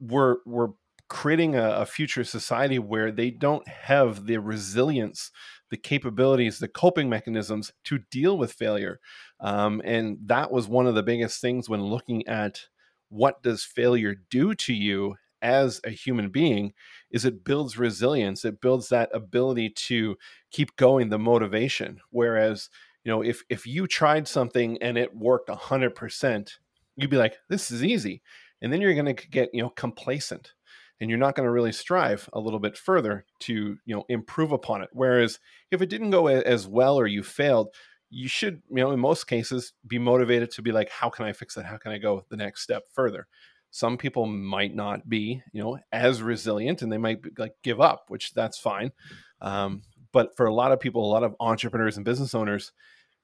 We're 0.00 0.36
we're 0.44 0.70
creating 1.12 1.54
a, 1.54 1.72
a, 1.72 1.84
future 1.84 2.24
society 2.24 2.78
where 2.78 3.12
they 3.12 3.30
don't 3.30 3.68
have 3.68 4.24
the 4.24 4.38
resilience, 4.38 5.30
the 5.68 5.76
capabilities, 5.76 6.58
the 6.58 6.66
coping 6.66 7.06
mechanisms 7.06 7.70
to 7.84 7.98
deal 8.10 8.38
with 8.38 8.50
failure. 8.50 8.98
Um, 9.38 9.82
and 9.84 10.16
that 10.24 10.50
was 10.50 10.68
one 10.68 10.86
of 10.86 10.94
the 10.94 11.02
biggest 11.02 11.38
things 11.38 11.68
when 11.68 11.82
looking 11.82 12.26
at 12.26 12.62
what 13.10 13.42
does 13.42 13.62
failure 13.62 14.14
do 14.30 14.54
to 14.54 14.72
you 14.72 15.16
as 15.42 15.82
a 15.84 15.90
human 15.90 16.30
being 16.30 16.72
is 17.10 17.26
it 17.26 17.44
builds 17.44 17.76
resilience. 17.76 18.46
It 18.46 18.62
builds 18.62 18.88
that 18.88 19.10
ability 19.12 19.68
to 19.68 20.16
keep 20.50 20.76
going 20.76 21.10
the 21.10 21.18
motivation. 21.18 22.00
Whereas 22.08 22.70
you 23.04 23.12
know 23.12 23.20
if 23.22 23.42
if 23.50 23.66
you 23.66 23.86
tried 23.86 24.26
something 24.26 24.78
and 24.80 24.96
it 24.96 25.14
worked 25.14 25.50
100% 25.50 26.52
you'd 26.96 27.10
be 27.10 27.18
like 27.18 27.36
this 27.50 27.70
is 27.70 27.84
easy. 27.84 28.22
And 28.62 28.72
then 28.72 28.80
you're 28.80 28.94
going 28.94 29.14
to 29.14 29.28
get 29.28 29.50
you 29.52 29.62
know 29.62 29.68
complacent 29.68 30.54
and 31.02 31.10
you're 31.10 31.18
not 31.18 31.34
going 31.34 31.44
to 31.44 31.50
really 31.50 31.72
strive 31.72 32.30
a 32.32 32.38
little 32.38 32.60
bit 32.60 32.78
further 32.78 33.26
to 33.40 33.76
you 33.84 33.94
know 33.94 34.04
improve 34.08 34.52
upon 34.52 34.82
it. 34.82 34.88
Whereas 34.92 35.40
if 35.72 35.82
it 35.82 35.90
didn't 35.90 36.10
go 36.10 36.28
as 36.28 36.68
well 36.68 36.96
or 36.96 37.08
you 37.08 37.24
failed 37.24 37.74
you 38.08 38.28
should 38.28 38.62
you 38.68 38.76
know 38.76 38.92
in 38.92 39.00
most 39.00 39.26
cases 39.26 39.72
be 39.84 39.98
motivated 39.98 40.52
to 40.52 40.62
be 40.62 40.70
like 40.70 40.90
how 40.90 41.10
can 41.10 41.24
i 41.24 41.32
fix 41.32 41.56
it 41.56 41.64
how 41.64 41.78
can 41.78 41.92
i 41.92 41.98
go 41.98 42.24
the 42.30 42.36
next 42.36 42.62
step 42.62 42.84
further? 42.92 43.26
Some 43.72 43.96
people 43.98 44.26
might 44.26 44.76
not 44.76 45.08
be 45.08 45.42
you 45.52 45.60
know 45.60 45.78
as 45.90 46.22
resilient 46.22 46.82
and 46.82 46.92
they 46.92 46.98
might 46.98 47.20
be, 47.20 47.30
like 47.36 47.54
give 47.64 47.80
up 47.80 48.04
which 48.06 48.32
that's 48.32 48.58
fine. 48.58 48.92
Um, 49.40 49.82
but 50.12 50.36
for 50.36 50.46
a 50.46 50.54
lot 50.54 50.70
of 50.70 50.78
people 50.78 51.04
a 51.04 51.12
lot 51.12 51.24
of 51.24 51.34
entrepreneurs 51.40 51.96
and 51.96 52.04
business 52.04 52.32
owners 52.32 52.70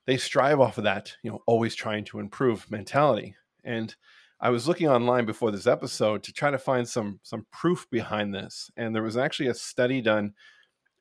they 0.07 0.17
strive 0.17 0.59
off 0.59 0.79
of 0.79 0.85
that 0.85 1.15
you 1.23 1.31
know 1.31 1.43
always 1.47 1.77
trying 1.77 2.05
to 2.07 2.19
improve 2.19 2.69
mentality. 2.73 3.37
And 3.63 3.95
I 4.41 4.51
was 4.51 4.69
looking 4.69 4.89
online 4.89 5.27
before 5.27 5.51
this 5.51 5.67
episode 5.67 6.23
to 6.23 6.33
try 6.33 6.51
to 6.51 6.59
find 6.59 6.89
some 6.89 7.21
some 7.23 7.47
proof 7.53 7.89
behind 7.91 8.35
this, 8.35 8.71
and 8.77 8.95
there 8.95 9.03
was 9.03 9.17
actually 9.17 9.49
a 9.49 9.55
study 9.55 10.01
done 10.01 10.35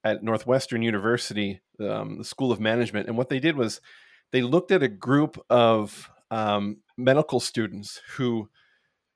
at 0.03 0.24
Northwestern 0.24 0.82
University, 0.82 1.62
um, 1.79 2.17
the 2.17 2.24
School 2.24 2.51
of 2.51 2.60
Management, 2.60 3.08
and 3.08 3.17
what 3.17 3.29
they 3.29 3.39
did 3.39 3.56
was 3.56 3.82
they 4.32 4.41
looked 4.41 4.72
at 4.72 4.84
a 4.84 4.88
group 4.88 5.39
of 5.50 6.10
um, 6.32 6.77
medical 6.98 7.39
students 7.39 8.01
who, 8.15 8.50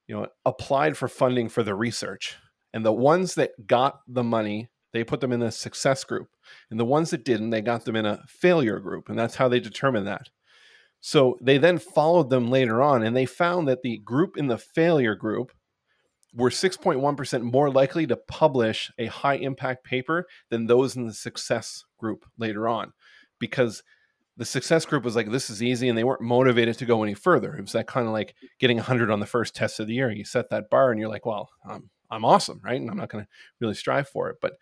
you 0.08 0.16
know, 0.16 0.28
applied 0.46 0.98
for 0.98 1.08
funding 1.08 1.50
for 1.50 1.64
the 1.64 1.76
research, 1.76 2.38
and 2.74 2.86
the 2.86 2.94
ones 2.94 3.36
that 3.36 3.68
got 3.68 4.02
the 4.08 4.24
money, 4.24 4.70
they 4.94 5.04
put 5.04 5.22
them 5.22 5.32
in 5.32 5.42
a 5.42 5.52
success 5.52 6.04
group, 6.04 6.30
and 6.70 6.80
the 6.80 6.86
ones 6.86 7.10
that 7.10 7.26
didn't, 7.26 7.50
they 7.50 7.62
got 7.62 7.86
them 7.86 7.96
in 7.96 8.06
a 8.06 8.24
failure 8.28 8.80
group, 8.80 9.10
and 9.10 9.18
that's 9.18 9.36
how 9.36 9.48
they 9.48 9.60
determined 9.60 10.06
that. 10.06 10.30
So 11.02 11.38
they 11.42 11.58
then 11.58 11.80
followed 11.80 12.30
them 12.30 12.50
later 12.50 12.82
on, 12.82 13.04
and 13.04 13.16
they 13.16 13.26
found 13.26 13.68
that 13.68 13.82
the 13.82 13.98
group 13.98 14.38
in 14.38 14.48
the 14.48 14.58
failure 14.58 15.16
group 15.16 15.52
were 16.34 16.50
6.1% 16.50 17.42
more 17.42 17.70
likely 17.70 18.08
to 18.08 18.16
publish 18.16 18.92
a 18.98 19.08
high 19.08 19.36
impact 19.36 19.84
paper 19.84 20.28
than 20.50 20.68
those 20.68 20.96
in 20.96 21.06
the 21.06 21.14
success 21.14 21.84
group 21.98 22.26
later 22.38 22.70
on. 22.70 22.94
Because 23.40 23.84
the 24.38 24.46
success 24.46 24.86
group 24.86 25.04
was 25.04 25.16
like 25.16 25.30
this 25.30 25.50
is 25.50 25.62
easy 25.62 25.90
and 25.90 25.98
they 25.98 26.04
weren't 26.04 26.22
motivated 26.22 26.78
to 26.78 26.86
go 26.86 27.04
any 27.04 27.14
further. 27.14 27.56
It 27.56 27.62
was 27.62 27.74
that 27.74 27.88
kind 27.88 28.08
of 28.08 28.14
like 28.14 28.36
getting 28.60 28.78
100 28.78 29.12
on 29.12 29.20
the 29.20 29.26
first 29.26 29.56
test 29.56 29.80
of 29.80 29.88
the 29.88 29.94
year. 29.94 30.12
You 30.12 30.24
set 30.24 30.50
that 30.52 30.70
bar 30.70 30.92
and 30.92 31.00
you're 31.00 31.10
like 31.10 31.26
well 31.26 31.50
i'm, 31.68 31.90
I'm 32.10 32.24
awesome 32.24 32.62
right? 32.64 32.80
And 32.80 32.90
i'm 32.90 32.98
not 32.98 33.10
going 33.10 33.26
to 33.26 33.30
really 33.60 33.74
strive 33.74 34.08
for 34.08 34.30
it. 34.30 34.38
But 34.42 34.54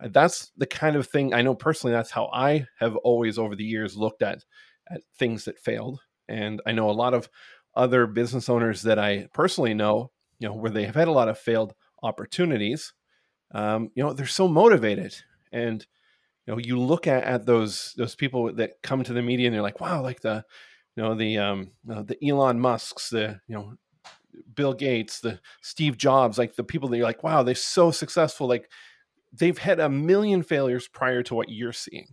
uh, 0.00 0.08
that's 0.10 0.52
the 0.56 0.66
kind 0.66 0.94
of 0.94 1.06
thing 1.06 1.32
i 1.32 1.42
know 1.42 1.54
personally 1.54 1.92
that's 1.92 2.10
how 2.10 2.26
i 2.32 2.66
have 2.78 2.96
always 2.96 3.38
over 3.38 3.56
the 3.56 3.64
years 3.64 3.96
looked 3.96 4.22
at 4.22 4.44
at 4.90 5.00
things 5.18 5.44
that 5.44 5.58
failed 5.58 6.00
and 6.28 6.60
i 6.66 6.72
know 6.72 6.90
a 6.90 6.92
lot 6.92 7.14
of 7.14 7.28
other 7.74 8.06
business 8.06 8.48
owners 8.48 8.82
that 8.82 8.98
i 8.98 9.26
personally 9.32 9.74
know 9.74 10.10
you 10.38 10.48
know, 10.48 10.54
where 10.54 10.70
they 10.70 10.84
have 10.84 10.94
had 10.94 11.08
a 11.08 11.12
lot 11.12 11.28
of 11.28 11.38
failed 11.38 11.74
opportunities, 12.02 12.92
um, 13.52 13.90
you 13.94 14.02
know, 14.02 14.12
they're 14.12 14.26
so 14.26 14.48
motivated. 14.48 15.14
And, 15.52 15.84
you 16.46 16.52
know, 16.52 16.58
you 16.58 16.78
look 16.78 17.06
at, 17.06 17.24
at 17.24 17.46
those 17.46 17.94
those 17.96 18.14
people 18.14 18.52
that 18.54 18.82
come 18.82 19.02
to 19.04 19.12
the 19.12 19.22
media 19.22 19.46
and 19.46 19.54
they're 19.54 19.62
like, 19.62 19.80
wow, 19.80 20.02
like 20.02 20.20
the, 20.20 20.44
you 20.94 21.02
know, 21.02 21.14
the 21.14 21.38
um, 21.38 21.72
uh, 21.90 22.02
the 22.02 22.18
Elon 22.26 22.60
Musk's, 22.60 23.10
the 23.10 23.40
you 23.48 23.54
know, 23.54 23.74
Bill 24.54 24.74
Gates, 24.74 25.20
the 25.20 25.40
Steve 25.62 25.96
Jobs, 25.96 26.38
like 26.38 26.56
the 26.56 26.64
people 26.64 26.88
that 26.88 26.96
you're 26.96 27.06
like, 27.06 27.22
wow, 27.22 27.42
they're 27.42 27.54
so 27.54 27.90
successful. 27.90 28.46
Like 28.46 28.70
they've 29.32 29.58
had 29.58 29.80
a 29.80 29.88
million 29.88 30.42
failures 30.42 30.88
prior 30.88 31.22
to 31.24 31.34
what 31.34 31.48
you're 31.48 31.72
seeing. 31.72 32.08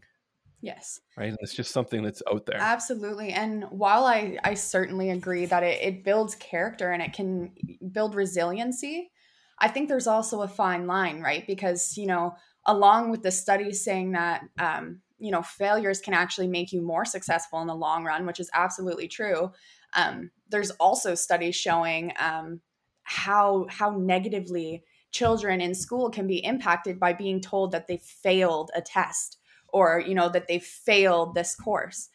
Yes. 0.64 1.02
Right. 1.18 1.28
And 1.28 1.38
it's 1.42 1.54
just 1.54 1.74
something 1.74 2.02
that's 2.04 2.24
out 2.32 2.46
there. 2.46 2.58
Absolutely. 2.58 3.34
And 3.34 3.66
while 3.66 4.06
I, 4.06 4.38
I 4.46 4.54
certainly 4.54 5.10
agree 5.10 5.46
that 5.46 5.62
it, 5.62 5.82
it 5.82 6.04
builds 6.06 6.36
character 6.36 6.92
and 6.92 7.04
it 7.04 7.12
can 7.12 7.52
build 7.92 8.16
resiliency, 8.16 9.12
I 9.60 9.68
think 9.68 9.90
there's 9.90 10.08
also 10.08 10.42
a 10.42 10.48
fine 10.48 10.88
line, 10.88 11.22
right? 11.22 11.46
Because, 11.46 11.98
you 11.98 12.08
know, 12.08 12.36
along 12.66 13.12
with 13.12 13.24
the 13.24 13.30
studies 13.30 13.84
saying 13.84 14.14
that, 14.14 14.44
um, 14.58 15.02
you 15.20 15.32
know, 15.32 15.42
failures 15.42 16.00
can 16.00 16.14
actually 16.14 16.48
make 16.48 16.72
you 16.72 16.82
more 16.82 17.04
successful 17.04 17.60
in 17.60 17.68
the 17.68 17.76
long 17.76 18.06
run, 18.06 18.26
which 18.26 18.40
is 18.40 18.50
absolutely 18.54 19.10
true. 19.10 19.52
Um, 19.98 20.32
there's 20.48 20.72
also 20.72 21.14
studies 21.14 21.58
showing 21.58 22.14
um, 22.18 22.62
how 23.04 23.68
how 23.70 23.98
negatively 23.98 24.86
children 25.12 25.60
in 25.60 25.76
school 25.76 26.10
can 26.10 26.26
be 26.26 26.44
impacted 26.44 27.02
by 27.02 27.12
being 27.12 27.42
told 27.42 27.74
that 27.74 27.88
they 27.88 27.98
failed 27.98 28.72
a 28.74 28.82
test 28.82 29.40
or 29.74 30.00
you 30.00 30.14
know 30.14 30.30
that 30.30 30.48
they 30.48 30.60
failed 30.60 31.36
this 31.36 31.56
course 31.56 32.10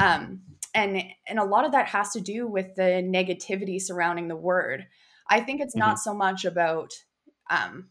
um, 0.00 0.40
and 0.74 1.02
and 1.28 1.38
a 1.38 1.44
lot 1.44 1.64
of 1.64 1.72
that 1.72 1.86
has 1.86 2.10
to 2.10 2.20
do 2.20 2.46
with 2.46 2.74
the 2.74 2.82
negativity 2.82 3.80
surrounding 3.80 4.28
the 4.28 4.36
word 4.36 4.86
i 5.30 5.40
think 5.40 5.60
it's 5.60 5.74
mm-hmm. 5.74 5.88
not 5.88 5.98
so 5.98 6.12
much 6.12 6.44
about 6.44 6.92
um, 7.48 7.88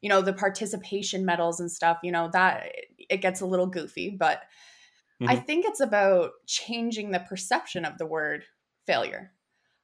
you 0.00 0.08
know 0.08 0.22
the 0.22 0.32
participation 0.32 1.24
medals 1.24 1.60
and 1.60 1.70
stuff 1.70 1.98
you 2.02 2.12
know 2.12 2.30
that 2.32 2.70
it 2.98 3.20
gets 3.20 3.40
a 3.40 3.46
little 3.46 3.66
goofy 3.66 4.10
but 4.10 4.38
mm-hmm. 5.20 5.28
i 5.28 5.36
think 5.36 5.66
it's 5.66 5.80
about 5.80 6.30
changing 6.46 7.10
the 7.10 7.20
perception 7.20 7.84
of 7.84 7.98
the 7.98 8.06
word 8.06 8.44
failure 8.86 9.32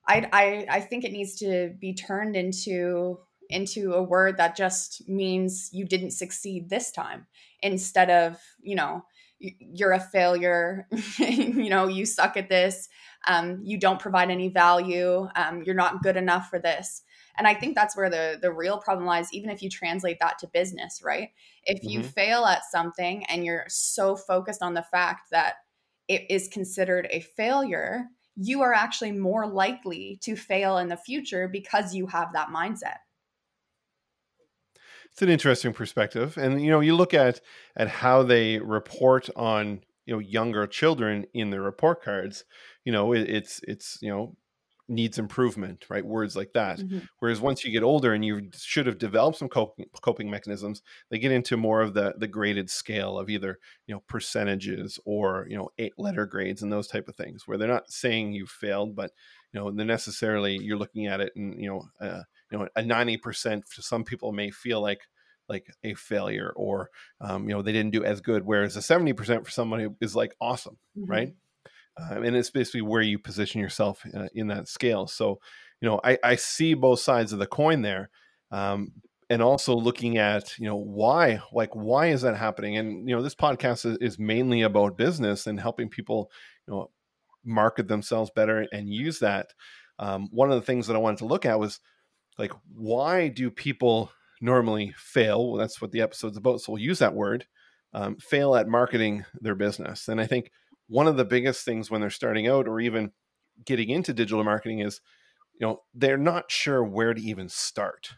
I, 0.06 0.28
I 0.32 0.66
i 0.76 0.80
think 0.80 1.04
it 1.04 1.12
needs 1.12 1.36
to 1.36 1.74
be 1.78 1.94
turned 1.94 2.36
into 2.36 3.18
into 3.50 3.94
a 3.94 4.02
word 4.02 4.36
that 4.38 4.56
just 4.56 5.08
means 5.08 5.70
you 5.72 5.84
didn't 5.84 6.12
succeed 6.12 6.68
this 6.68 6.90
time 6.90 7.26
instead 7.62 8.10
of, 8.10 8.38
you 8.62 8.74
know, 8.74 9.04
you're 9.38 9.92
a 9.92 10.00
failure, 10.00 10.86
you 11.18 11.70
know, 11.70 11.86
you 11.86 12.04
suck 12.04 12.36
at 12.36 12.48
this, 12.48 12.88
um, 13.26 13.60
you 13.62 13.78
don't 13.78 14.00
provide 14.00 14.30
any 14.30 14.48
value, 14.48 15.28
um, 15.36 15.62
you're 15.64 15.74
not 15.74 16.02
good 16.02 16.16
enough 16.16 16.48
for 16.48 16.58
this. 16.58 17.02
And 17.38 17.46
I 17.46 17.54
think 17.54 17.74
that's 17.74 17.96
where 17.96 18.10
the 18.10 18.38
the 18.40 18.52
real 18.52 18.78
problem 18.78 19.06
lies, 19.06 19.32
even 19.32 19.50
if 19.50 19.62
you 19.62 19.70
translate 19.70 20.18
that 20.20 20.38
to 20.40 20.46
business, 20.48 21.00
right? 21.02 21.30
If 21.64 21.82
you 21.82 22.00
mm-hmm. 22.00 22.08
fail 22.08 22.44
at 22.44 22.64
something 22.70 23.24
and 23.26 23.44
you're 23.44 23.64
so 23.68 24.14
focused 24.14 24.62
on 24.62 24.74
the 24.74 24.82
fact 24.82 25.30
that 25.30 25.54
it 26.08 26.26
is 26.28 26.48
considered 26.48 27.06
a 27.10 27.20
failure, 27.20 28.06
you 28.36 28.62
are 28.62 28.74
actually 28.74 29.12
more 29.12 29.46
likely 29.46 30.18
to 30.22 30.36
fail 30.36 30.78
in 30.78 30.88
the 30.88 30.96
future 30.96 31.48
because 31.48 31.94
you 31.94 32.06
have 32.08 32.32
that 32.32 32.48
mindset 32.48 32.98
it's 35.12 35.22
an 35.22 35.28
interesting 35.28 35.72
perspective 35.72 36.36
and 36.36 36.62
you 36.62 36.70
know 36.70 36.80
you 36.80 36.94
look 36.94 37.14
at 37.14 37.40
at 37.76 37.88
how 37.88 38.22
they 38.22 38.58
report 38.58 39.28
on 39.36 39.80
you 40.06 40.14
know 40.14 40.18
younger 40.18 40.66
children 40.66 41.26
in 41.34 41.50
their 41.50 41.62
report 41.62 42.02
cards 42.02 42.44
you 42.84 42.92
know 42.92 43.12
it, 43.12 43.28
it's 43.28 43.60
it's 43.64 43.98
you 44.00 44.10
know 44.10 44.36
needs 44.88 45.20
improvement 45.20 45.84
right 45.88 46.04
words 46.04 46.34
like 46.34 46.52
that 46.52 46.80
mm-hmm. 46.80 46.98
whereas 47.20 47.40
once 47.40 47.64
you 47.64 47.70
get 47.70 47.84
older 47.84 48.12
and 48.12 48.24
you 48.24 48.50
should 48.56 48.86
have 48.86 48.98
developed 48.98 49.38
some 49.38 49.48
coping, 49.48 49.86
coping 50.02 50.28
mechanisms 50.28 50.82
they 51.10 51.18
get 51.18 51.30
into 51.30 51.56
more 51.56 51.80
of 51.80 51.94
the 51.94 52.12
the 52.18 52.26
graded 52.26 52.68
scale 52.68 53.16
of 53.16 53.30
either 53.30 53.60
you 53.86 53.94
know 53.94 54.02
percentages 54.08 54.98
or 55.04 55.46
you 55.48 55.56
know 55.56 55.70
eight 55.78 55.92
letter 55.96 56.26
grades 56.26 56.60
and 56.60 56.72
those 56.72 56.88
type 56.88 57.06
of 57.06 57.14
things 57.14 57.46
where 57.46 57.56
they're 57.56 57.68
not 57.68 57.88
saying 57.88 58.32
you 58.32 58.46
failed 58.46 58.96
but 58.96 59.12
you 59.52 59.60
know 59.60 59.70
they're 59.70 59.86
necessarily 59.86 60.58
you're 60.60 60.76
looking 60.76 61.06
at 61.06 61.20
it 61.20 61.32
and 61.36 61.62
you 61.62 61.68
know 61.68 61.84
uh, 62.04 62.22
you 62.50 62.58
know 62.58 62.68
a 62.76 62.82
90% 62.82 63.62
to 63.74 63.82
some 63.82 64.04
people 64.04 64.32
may 64.32 64.50
feel 64.50 64.80
like 64.80 65.02
like 65.48 65.66
a 65.82 65.94
failure 65.94 66.52
or 66.54 66.90
um, 67.20 67.48
you 67.48 67.54
know 67.54 67.62
they 67.62 67.72
didn't 67.72 67.92
do 67.92 68.04
as 68.04 68.20
good 68.20 68.44
whereas 68.44 68.76
a 68.76 68.80
70% 68.80 69.44
for 69.44 69.50
somebody 69.50 69.88
is 70.00 70.14
like 70.14 70.34
awesome 70.40 70.78
mm-hmm. 70.96 71.10
right 71.10 71.34
um, 72.00 72.22
and 72.24 72.36
it's 72.36 72.50
basically 72.50 72.82
where 72.82 73.02
you 73.02 73.18
position 73.18 73.60
yourself 73.60 74.02
uh, 74.14 74.28
in 74.34 74.48
that 74.48 74.68
scale. 74.68 75.06
So 75.06 75.40
you 75.80 75.88
know 75.88 76.00
I, 76.04 76.18
I 76.22 76.36
see 76.36 76.74
both 76.74 77.00
sides 77.00 77.32
of 77.32 77.38
the 77.38 77.46
coin 77.46 77.82
there 77.82 78.10
um, 78.50 78.92
and 79.28 79.42
also 79.42 79.74
looking 79.74 80.18
at 80.18 80.58
you 80.58 80.66
know 80.66 80.76
why 80.76 81.40
like 81.52 81.74
why 81.74 82.08
is 82.08 82.22
that 82.22 82.36
happening? 82.36 82.76
And 82.76 83.08
you 83.08 83.14
know 83.14 83.22
this 83.22 83.34
podcast 83.34 83.86
is, 83.86 83.98
is 83.98 84.18
mainly 84.18 84.62
about 84.62 84.98
business 84.98 85.46
and 85.46 85.60
helping 85.60 85.88
people 85.88 86.30
you 86.66 86.74
know 86.74 86.90
market 87.44 87.88
themselves 87.88 88.30
better 88.34 88.66
and 88.72 88.88
use 88.88 89.18
that. 89.20 89.52
Um, 89.98 90.28
one 90.30 90.50
of 90.50 90.58
the 90.58 90.64
things 90.64 90.86
that 90.86 90.96
i 90.96 90.98
wanted 90.98 91.18
to 91.18 91.26
look 91.26 91.44
at 91.44 91.60
was 91.60 91.78
like 92.38 92.52
why 92.74 93.28
do 93.28 93.50
people 93.50 94.10
normally 94.40 94.94
fail? 94.96 95.50
Well, 95.50 95.58
that's 95.58 95.80
what 95.80 95.92
the 95.92 96.00
episode's 96.00 96.36
about 96.36 96.60
so 96.60 96.72
we'll 96.72 96.82
use 96.82 96.98
that 97.00 97.14
word 97.14 97.46
um, 97.92 98.16
fail 98.16 98.54
at 98.56 98.68
marketing 98.68 99.24
their 99.40 99.54
business. 99.54 100.08
And 100.08 100.20
i 100.20 100.26
think 100.26 100.50
one 100.88 101.06
of 101.06 101.16
the 101.16 101.24
biggest 101.24 101.64
things 101.64 101.90
when 101.90 102.00
they're 102.00 102.10
starting 102.10 102.48
out 102.48 102.66
or 102.66 102.80
even 102.80 103.12
getting 103.64 103.90
into 103.90 104.12
digital 104.12 104.42
marketing 104.42 104.80
is 104.80 105.00
you 105.60 105.66
know 105.66 105.82
they're 105.94 106.16
not 106.16 106.50
sure 106.50 106.82
where 106.82 107.14
to 107.14 107.20
even 107.20 107.48
start 107.48 108.14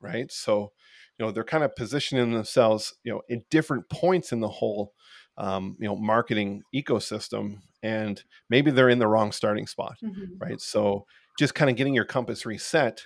right? 0.00 0.30
So 0.30 0.72
you 1.18 1.24
know 1.24 1.32
they're 1.32 1.44
kind 1.44 1.64
of 1.64 1.74
positioning 1.74 2.32
themselves 2.32 2.94
you 3.04 3.12
know 3.12 3.22
in 3.28 3.44
different 3.50 3.88
points 3.88 4.32
in 4.32 4.40
the 4.40 4.48
whole 4.48 4.92
um, 5.38 5.76
you 5.80 5.86
know 5.86 5.96
marketing 5.96 6.62
ecosystem 6.74 7.58
and 7.82 8.22
maybe 8.48 8.70
they're 8.70 8.88
in 8.88 8.98
the 8.98 9.06
wrong 9.06 9.32
starting 9.32 9.66
spot 9.66 9.96
mm-hmm. 10.02 10.38
right? 10.38 10.60
So 10.60 11.06
just 11.38 11.54
kind 11.54 11.70
of 11.70 11.76
getting 11.76 11.94
your 11.94 12.04
compass 12.04 12.46
reset 12.46 13.02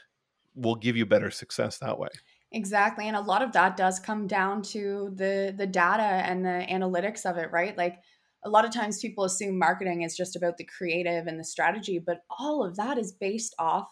will 0.55 0.75
give 0.75 0.97
you 0.97 1.07
better 1.07 1.31
success 1.31 1.79
that 1.79 1.99
way. 1.99 2.09
Exactly. 2.53 3.07
And 3.07 3.17
a 3.17 3.21
lot 3.21 3.43
of 3.43 3.53
that 3.53 3.77
does 3.77 4.01
come 4.01 4.27
down 4.27 4.63
to 4.63 5.13
the 5.15 5.55
the 5.57 5.67
data 5.67 6.03
and 6.03 6.45
the 6.45 6.67
analytics 6.69 7.25
of 7.25 7.37
it, 7.37 7.51
right? 7.53 7.77
Like 7.77 7.99
a 8.45 8.51
lot 8.51 8.65
of 8.65 8.73
times 8.73 9.01
people 9.01 9.25
assume 9.25 9.59
marketing 9.59 10.03
is 10.03 10.17
just 10.17 10.35
about 10.35 10.57
the 10.57 10.65
creative 10.65 11.27
and 11.27 11.39
the 11.39 11.45
strategy, 11.45 11.99
but 12.05 12.23
all 12.39 12.65
of 12.65 12.77
that 12.77 12.99
is 12.99 13.13
based 13.13 13.55
off 13.59 13.89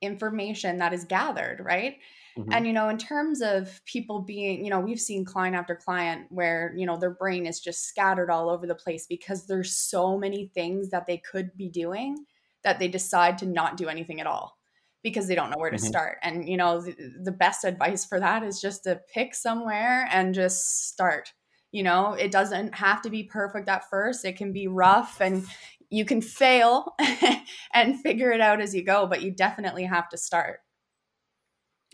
information 0.00 0.78
that 0.78 0.92
is 0.92 1.04
gathered, 1.04 1.60
right? 1.60 1.96
Mm-hmm. 2.38 2.52
And 2.52 2.66
you 2.66 2.72
know, 2.72 2.88
in 2.88 2.96
terms 2.96 3.42
of 3.42 3.82
people 3.84 4.20
being, 4.20 4.64
you 4.64 4.70
know, 4.70 4.80
we've 4.80 5.00
seen 5.00 5.24
client 5.24 5.54
after 5.54 5.76
client 5.76 6.26
where, 6.30 6.72
you 6.76 6.86
know, 6.86 6.96
their 6.96 7.10
brain 7.10 7.44
is 7.44 7.60
just 7.60 7.84
scattered 7.84 8.30
all 8.30 8.48
over 8.48 8.66
the 8.66 8.74
place 8.74 9.06
because 9.06 9.46
there's 9.46 9.76
so 9.76 10.16
many 10.16 10.50
things 10.54 10.88
that 10.90 11.06
they 11.06 11.18
could 11.18 11.54
be 11.56 11.68
doing 11.68 12.24
that 12.64 12.78
they 12.78 12.88
decide 12.88 13.36
to 13.38 13.46
not 13.46 13.76
do 13.76 13.88
anything 13.88 14.20
at 14.20 14.26
all 14.26 14.56
because 15.02 15.26
they 15.26 15.34
don't 15.34 15.50
know 15.50 15.58
where 15.58 15.70
to 15.70 15.76
mm-hmm. 15.76 15.86
start. 15.86 16.18
And 16.22 16.48
you 16.48 16.56
know, 16.56 16.80
the, 16.80 16.94
the, 17.22 17.32
best 17.32 17.64
advice 17.64 18.04
for 18.04 18.20
that 18.20 18.42
is 18.42 18.60
just 18.60 18.84
to 18.84 19.00
pick 19.12 19.34
somewhere 19.34 20.08
and 20.12 20.34
just 20.34 20.88
start. 20.88 21.32
You 21.72 21.82
know, 21.82 22.12
it 22.12 22.30
doesn't 22.30 22.74
have 22.74 23.02
to 23.02 23.10
be 23.10 23.24
perfect 23.24 23.68
at 23.68 23.88
first. 23.88 24.24
It 24.24 24.36
can 24.36 24.52
be 24.52 24.68
rough 24.68 25.20
and 25.20 25.44
you 25.90 26.04
can 26.04 26.20
fail 26.20 26.94
and 27.74 28.00
figure 28.00 28.30
it 28.30 28.40
out 28.40 28.60
as 28.60 28.74
you 28.74 28.84
go, 28.84 29.06
but 29.06 29.22
you 29.22 29.30
definitely 29.30 29.84
have 29.84 30.08
to 30.10 30.18
start. 30.18 30.60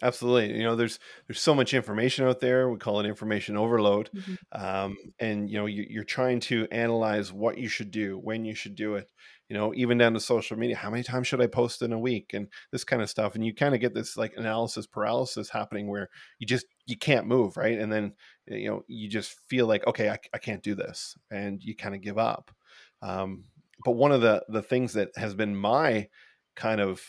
Absolutely. 0.00 0.56
You 0.56 0.62
know, 0.62 0.76
there's 0.76 1.00
there's 1.26 1.40
so 1.40 1.54
much 1.54 1.74
information 1.74 2.24
out 2.24 2.40
there. 2.40 2.70
We 2.70 2.78
call 2.78 3.00
it 3.00 3.06
information 3.06 3.56
overload, 3.56 4.10
mm-hmm. 4.14 4.34
um, 4.52 4.96
and 5.18 5.50
you 5.50 5.58
know, 5.58 5.66
you, 5.66 5.84
you're 5.88 6.04
trying 6.04 6.38
to 6.40 6.68
analyze 6.70 7.32
what 7.32 7.58
you 7.58 7.68
should 7.68 7.90
do, 7.90 8.16
when 8.16 8.44
you 8.44 8.54
should 8.54 8.76
do 8.76 8.94
it. 8.94 9.10
You 9.48 9.56
know, 9.56 9.72
even 9.74 9.98
down 9.98 10.12
to 10.14 10.20
social 10.20 10.58
media. 10.58 10.76
How 10.76 10.90
many 10.90 11.02
times 11.02 11.26
should 11.26 11.40
I 11.40 11.46
post 11.46 11.82
in 11.82 11.92
a 11.92 11.98
week, 11.98 12.32
and 12.34 12.48
this 12.70 12.84
kind 12.84 13.00
of 13.00 13.08
stuff. 13.08 13.34
And 13.34 13.44
you 13.44 13.54
kind 13.54 13.74
of 13.74 13.80
get 13.80 13.94
this 13.94 14.16
like 14.16 14.34
analysis 14.36 14.86
paralysis 14.86 15.48
happening, 15.50 15.88
where 15.88 16.08
you 16.38 16.46
just 16.46 16.66
you 16.86 16.96
can't 16.96 17.26
move, 17.26 17.56
right? 17.56 17.78
And 17.78 17.92
then 17.92 18.12
you 18.46 18.68
know, 18.68 18.82
you 18.88 19.08
just 19.08 19.36
feel 19.48 19.66
like, 19.66 19.86
okay, 19.86 20.10
I, 20.10 20.18
I 20.34 20.38
can't 20.38 20.62
do 20.62 20.74
this, 20.74 21.16
and 21.30 21.62
you 21.62 21.74
kind 21.74 21.94
of 21.94 22.00
give 22.00 22.18
up. 22.18 22.50
Um, 23.02 23.44
but 23.84 23.92
one 23.92 24.12
of 24.12 24.20
the 24.20 24.44
the 24.48 24.62
things 24.62 24.92
that 24.94 25.10
has 25.16 25.34
been 25.34 25.56
my 25.56 26.08
kind 26.54 26.80
of 26.80 27.00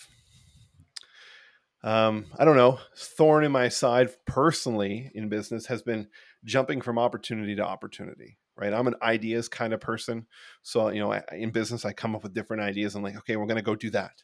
um, 1.84 2.26
I 2.38 2.46
don't 2.46 2.58
know, 2.58 2.80
thorn 2.96 3.44
in 3.46 3.52
my 3.52 3.70
side 3.70 4.10
personally 4.26 5.12
in 5.14 5.30
business 5.30 5.68
has 5.68 5.82
been 5.82 6.08
jumping 6.44 6.82
from 6.82 7.00
opportunity 7.00 7.56
to 7.56 7.66
opportunity, 7.66 8.38
right? 8.60 8.74
I'm 8.74 8.88
an 8.88 8.96
ideas 9.02 9.48
kind 9.48 9.74
of 9.74 9.80
person. 9.80 10.28
So, 10.62 10.90
you 10.90 11.00
know, 11.00 11.14
in 11.32 11.52
business, 11.52 11.86
I 11.86 11.94
come 11.94 12.16
up 12.16 12.24
with 12.24 12.34
different 12.34 12.64
ideas. 12.64 12.96
I'm 12.96 13.04
like, 13.04 13.18
okay, 13.18 13.36
we're 13.36 13.46
going 13.46 13.58
to 13.58 13.64
go 13.64 13.76
do 13.76 13.90
that. 13.92 14.24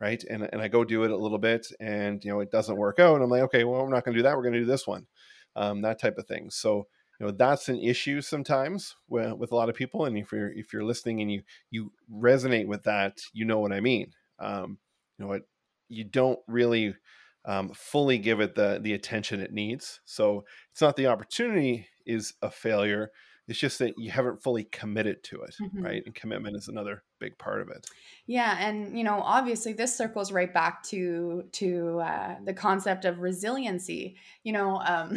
Right. 0.00 0.22
And, 0.28 0.48
and 0.52 0.60
I 0.60 0.68
go 0.68 0.84
do 0.84 1.04
it 1.04 1.10
a 1.10 1.16
little 1.16 1.38
bit 1.38 1.68
and, 1.78 2.22
you 2.24 2.30
know, 2.30 2.40
it 2.40 2.50
doesn't 2.50 2.76
work 2.76 2.98
out. 2.98 3.22
I'm 3.22 3.30
like, 3.30 3.42
okay, 3.42 3.64
well, 3.64 3.82
we're 3.82 3.90
not 3.90 4.04
going 4.04 4.14
to 4.14 4.18
do 4.18 4.24
that. 4.24 4.36
We're 4.36 4.42
going 4.42 4.54
to 4.54 4.60
do 4.60 4.66
this 4.66 4.86
one, 4.86 5.06
um, 5.54 5.82
that 5.82 6.00
type 6.00 6.18
of 6.18 6.26
thing. 6.26 6.50
So, 6.50 6.88
you 7.20 7.26
know, 7.26 7.32
that's 7.32 7.68
an 7.68 7.78
issue 7.78 8.20
sometimes 8.20 8.96
with, 9.08 9.34
with 9.34 9.52
a 9.52 9.54
lot 9.54 9.68
of 9.68 9.76
people. 9.76 10.04
And 10.04 10.18
if 10.18 10.32
you're, 10.32 10.52
if 10.52 10.72
you're 10.72 10.84
listening 10.84 11.20
and 11.20 11.30
you, 11.30 11.42
you 11.70 11.92
resonate 12.12 12.66
with 12.66 12.82
that, 12.82 13.20
you 13.32 13.44
know 13.44 13.60
what 13.60 13.72
I 13.72 13.80
mean. 13.80 14.10
Um, 14.40 14.78
you 15.16 15.24
know, 15.24 15.32
it, 15.32 15.44
you 15.88 16.04
don't 16.04 16.40
really 16.48 16.96
um, 17.44 17.70
fully 17.74 18.18
give 18.18 18.40
it 18.40 18.54
the 18.54 18.80
the 18.82 18.94
attention 18.94 19.40
it 19.40 19.52
needs. 19.52 20.00
So 20.04 20.44
it's 20.72 20.80
not 20.80 20.96
the 20.96 21.06
opportunity 21.06 21.88
is 22.06 22.34
a 22.42 22.50
failure. 22.50 23.10
It's 23.46 23.58
just 23.58 23.78
that 23.80 23.98
you 23.98 24.10
haven't 24.10 24.42
fully 24.42 24.64
committed 24.64 25.22
to 25.24 25.42
it, 25.42 25.54
mm-hmm. 25.60 25.82
right? 25.82 26.02
And 26.06 26.14
commitment 26.14 26.56
is 26.56 26.68
another 26.68 27.02
big 27.20 27.36
part 27.36 27.60
of 27.60 27.68
it. 27.68 27.86
Yeah, 28.26 28.56
and 28.58 28.96
you 28.96 29.04
know, 29.04 29.20
obviously, 29.20 29.74
this 29.74 29.94
circles 29.94 30.32
right 30.32 30.52
back 30.52 30.82
to 30.84 31.44
to 31.52 32.00
uh, 32.00 32.36
the 32.42 32.54
concept 32.54 33.04
of 33.04 33.20
resiliency. 33.20 34.16
You 34.44 34.54
know, 34.54 34.80
um, 34.86 35.14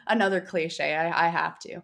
another 0.06 0.42
cliche. 0.42 0.94
I, 0.94 1.26
I, 1.26 1.28
have 1.28 1.58
to. 1.60 1.82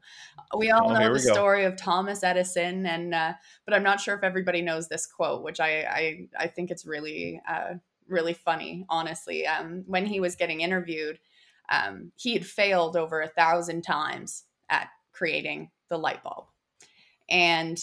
We 0.57 0.71
all 0.71 0.91
oh, 0.91 0.99
know 0.99 1.13
the 1.15 1.19
story 1.19 1.65
of 1.65 1.77
Thomas 1.77 2.23
Edison, 2.23 2.85
and 2.85 3.15
uh, 3.15 3.33
but 3.65 3.73
I'm 3.73 3.83
not 3.83 4.01
sure 4.01 4.15
if 4.15 4.23
everybody 4.23 4.61
knows 4.61 4.89
this 4.89 5.07
quote, 5.07 5.43
which 5.43 5.61
I 5.61 5.85
I, 5.85 6.45
I 6.45 6.47
think 6.49 6.71
it's 6.71 6.85
really 6.85 7.41
uh, 7.49 7.75
really 8.07 8.35
funny, 8.35 8.85
honestly. 8.91 9.47
Um, 9.47 9.85
when 9.87 10.05
he 10.05 10.21
was 10.21 10.37
getting 10.37 10.61
interviewed, 10.61 11.19
um, 11.71 12.13
he 12.17 12.35
had 12.35 12.47
failed 12.47 12.97
over 12.97 13.21
a 13.21 13.29
thousand 13.29 13.83
times 13.83 14.45
at 14.69 14.89
creating 15.13 15.71
the 15.89 15.99
light 15.99 16.23
bulb. 16.23 16.47
And 17.29 17.79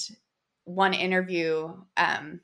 one 0.65 0.93
interview, 0.93 1.73
um, 1.97 2.41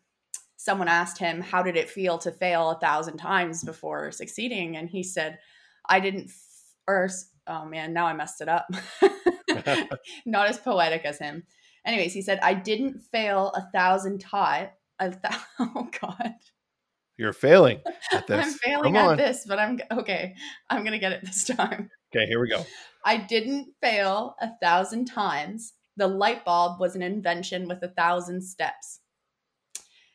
someone 0.58 0.88
asked 0.88 1.18
him, 1.18 1.42
How 1.42 1.64
did 1.64 1.78
it 1.78 1.90
feel 1.90 2.18
to 2.20 2.32
fail 2.32 2.72
a 2.72 2.80
thousand 2.80 3.18
times 3.18 3.64
before 3.64 4.12
succeeding? 4.12 4.78
And 4.78 4.90
he 4.90 5.04
said, 5.04 5.40
I 5.88 6.00
didn't, 6.00 6.26
f- 6.26 6.74
or, 6.88 7.10
oh 7.48 7.66
man, 7.66 7.94
now 7.94 8.06
I 8.06 8.14
messed 8.14 8.42
it 8.42 8.50
up. 8.50 8.68
Not 10.26 10.48
as 10.50 10.58
poetic 10.58 11.06
as 11.06 11.18
him. 11.18 11.44
Anyways, 11.86 12.14
he 12.14 12.22
said, 12.22 12.40
I 12.44 12.54
didn't 12.54 13.00
fail 13.00 13.52
a 13.56 13.70
thousand 13.72 14.20
times. 14.20 14.70
Th- 15.00 15.16
oh 15.60 15.90
God. 16.02 16.34
You're 17.18 17.34
failing 17.34 17.82
at 18.14 18.28
this. 18.28 18.46
I'm 18.46 18.54
failing 18.54 18.94
Come 18.94 18.98
at 18.98 19.10
on. 19.10 19.18
this, 19.18 19.46
but 19.48 19.60
I'm 19.60 19.80
okay. 19.92 20.36
I'm 20.70 20.84
gonna 20.84 21.00
get 21.00 21.12
it 21.12 21.22
this 21.24 21.46
time. 21.46 21.90
Okay, 22.16 22.26
here 22.28 22.40
we 22.40 22.50
go. 22.50 22.66
I 23.06 23.18
didn't 23.18 23.74
fail 23.82 24.36
a 24.42 24.50
thousand 24.62 25.06
times. 25.06 25.74
The 25.98 26.08
light 26.08 26.46
bulb 26.46 26.80
was 26.80 26.96
an 26.96 27.02
invention 27.02 27.68
with 27.68 27.82
a 27.84 27.90
thousand 27.90 28.42
steps. 28.42 29.00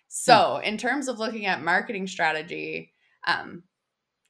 So, 0.08 0.58
hmm. 0.60 0.64
in 0.64 0.78
terms 0.78 1.08
of 1.08 1.18
looking 1.18 1.46
at 1.46 1.62
marketing 1.62 2.06
strategy, 2.06 2.92
um, 3.26 3.64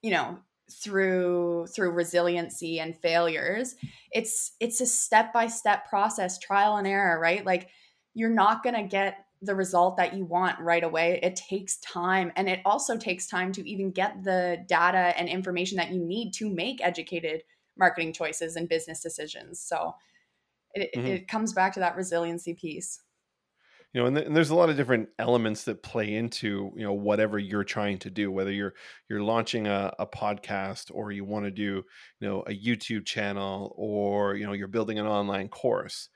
you 0.02 0.10
know, 0.10 0.38
through 0.70 1.66
through 1.74 1.90
resiliency 1.90 2.80
and 2.80 2.96
failures, 2.96 3.76
it's 4.12 4.52
it's 4.60 4.80
a 4.80 4.86
step 4.86 5.32
by 5.32 5.46
step 5.46 5.88
process, 5.88 6.38
trial 6.38 6.76
and 6.76 6.86
error, 6.86 7.20
right? 7.20 7.44
Like 7.44 7.68
you're 8.14 8.30
not 8.30 8.62
gonna 8.62 8.86
get 8.86 9.24
the 9.42 9.54
result 9.54 9.96
that 9.96 10.14
you 10.14 10.24
want 10.24 10.58
right 10.60 10.82
away. 10.82 11.20
It 11.22 11.36
takes 11.36 11.76
time. 11.78 12.32
And 12.36 12.48
it 12.48 12.60
also 12.64 12.96
takes 12.96 13.26
time 13.26 13.52
to 13.52 13.68
even 13.68 13.90
get 13.90 14.24
the 14.24 14.64
data 14.66 15.12
and 15.18 15.28
information 15.28 15.76
that 15.76 15.90
you 15.90 16.00
need 16.00 16.32
to 16.34 16.48
make 16.48 16.82
educated 16.82 17.42
marketing 17.76 18.12
choices 18.12 18.56
and 18.56 18.68
business 18.68 19.00
decisions. 19.00 19.60
So 19.60 19.94
it, 20.74 20.90
mm-hmm. 20.94 21.06
it 21.06 21.28
comes 21.28 21.52
back 21.52 21.72
to 21.74 21.80
that 21.80 21.96
resiliency 21.96 22.54
piece. 22.54 23.00
You 23.92 24.00
know, 24.00 24.06
and, 24.08 24.16
th- 24.16 24.26
and, 24.26 24.36
there's 24.36 24.50
a 24.50 24.56
lot 24.56 24.70
of 24.70 24.76
different 24.76 25.08
elements 25.20 25.62
that 25.64 25.84
play 25.84 26.14
into 26.14 26.72
you 26.76 26.82
know 26.82 26.92
whatever 26.92 27.38
you're 27.38 27.62
trying 27.62 27.98
to 27.98 28.10
do. 28.10 28.32
Whether 28.32 28.50
you're 28.50 28.74
you're 29.08 29.22
launching 29.22 29.68
a, 29.68 29.94
a 30.00 30.06
podcast, 30.06 30.90
or 30.92 31.12
you 31.12 31.24
want 31.24 31.44
to 31.44 31.52
do 31.52 31.84
you 32.18 32.28
know 32.28 32.40
a 32.40 32.50
YouTube 32.50 33.06
channel, 33.06 33.72
or 33.76 34.34
you 34.34 34.46
know 34.46 34.52
you're 34.52 34.66
building 34.66 34.98
an 34.98 35.06
online 35.06 35.48
course 35.48 36.08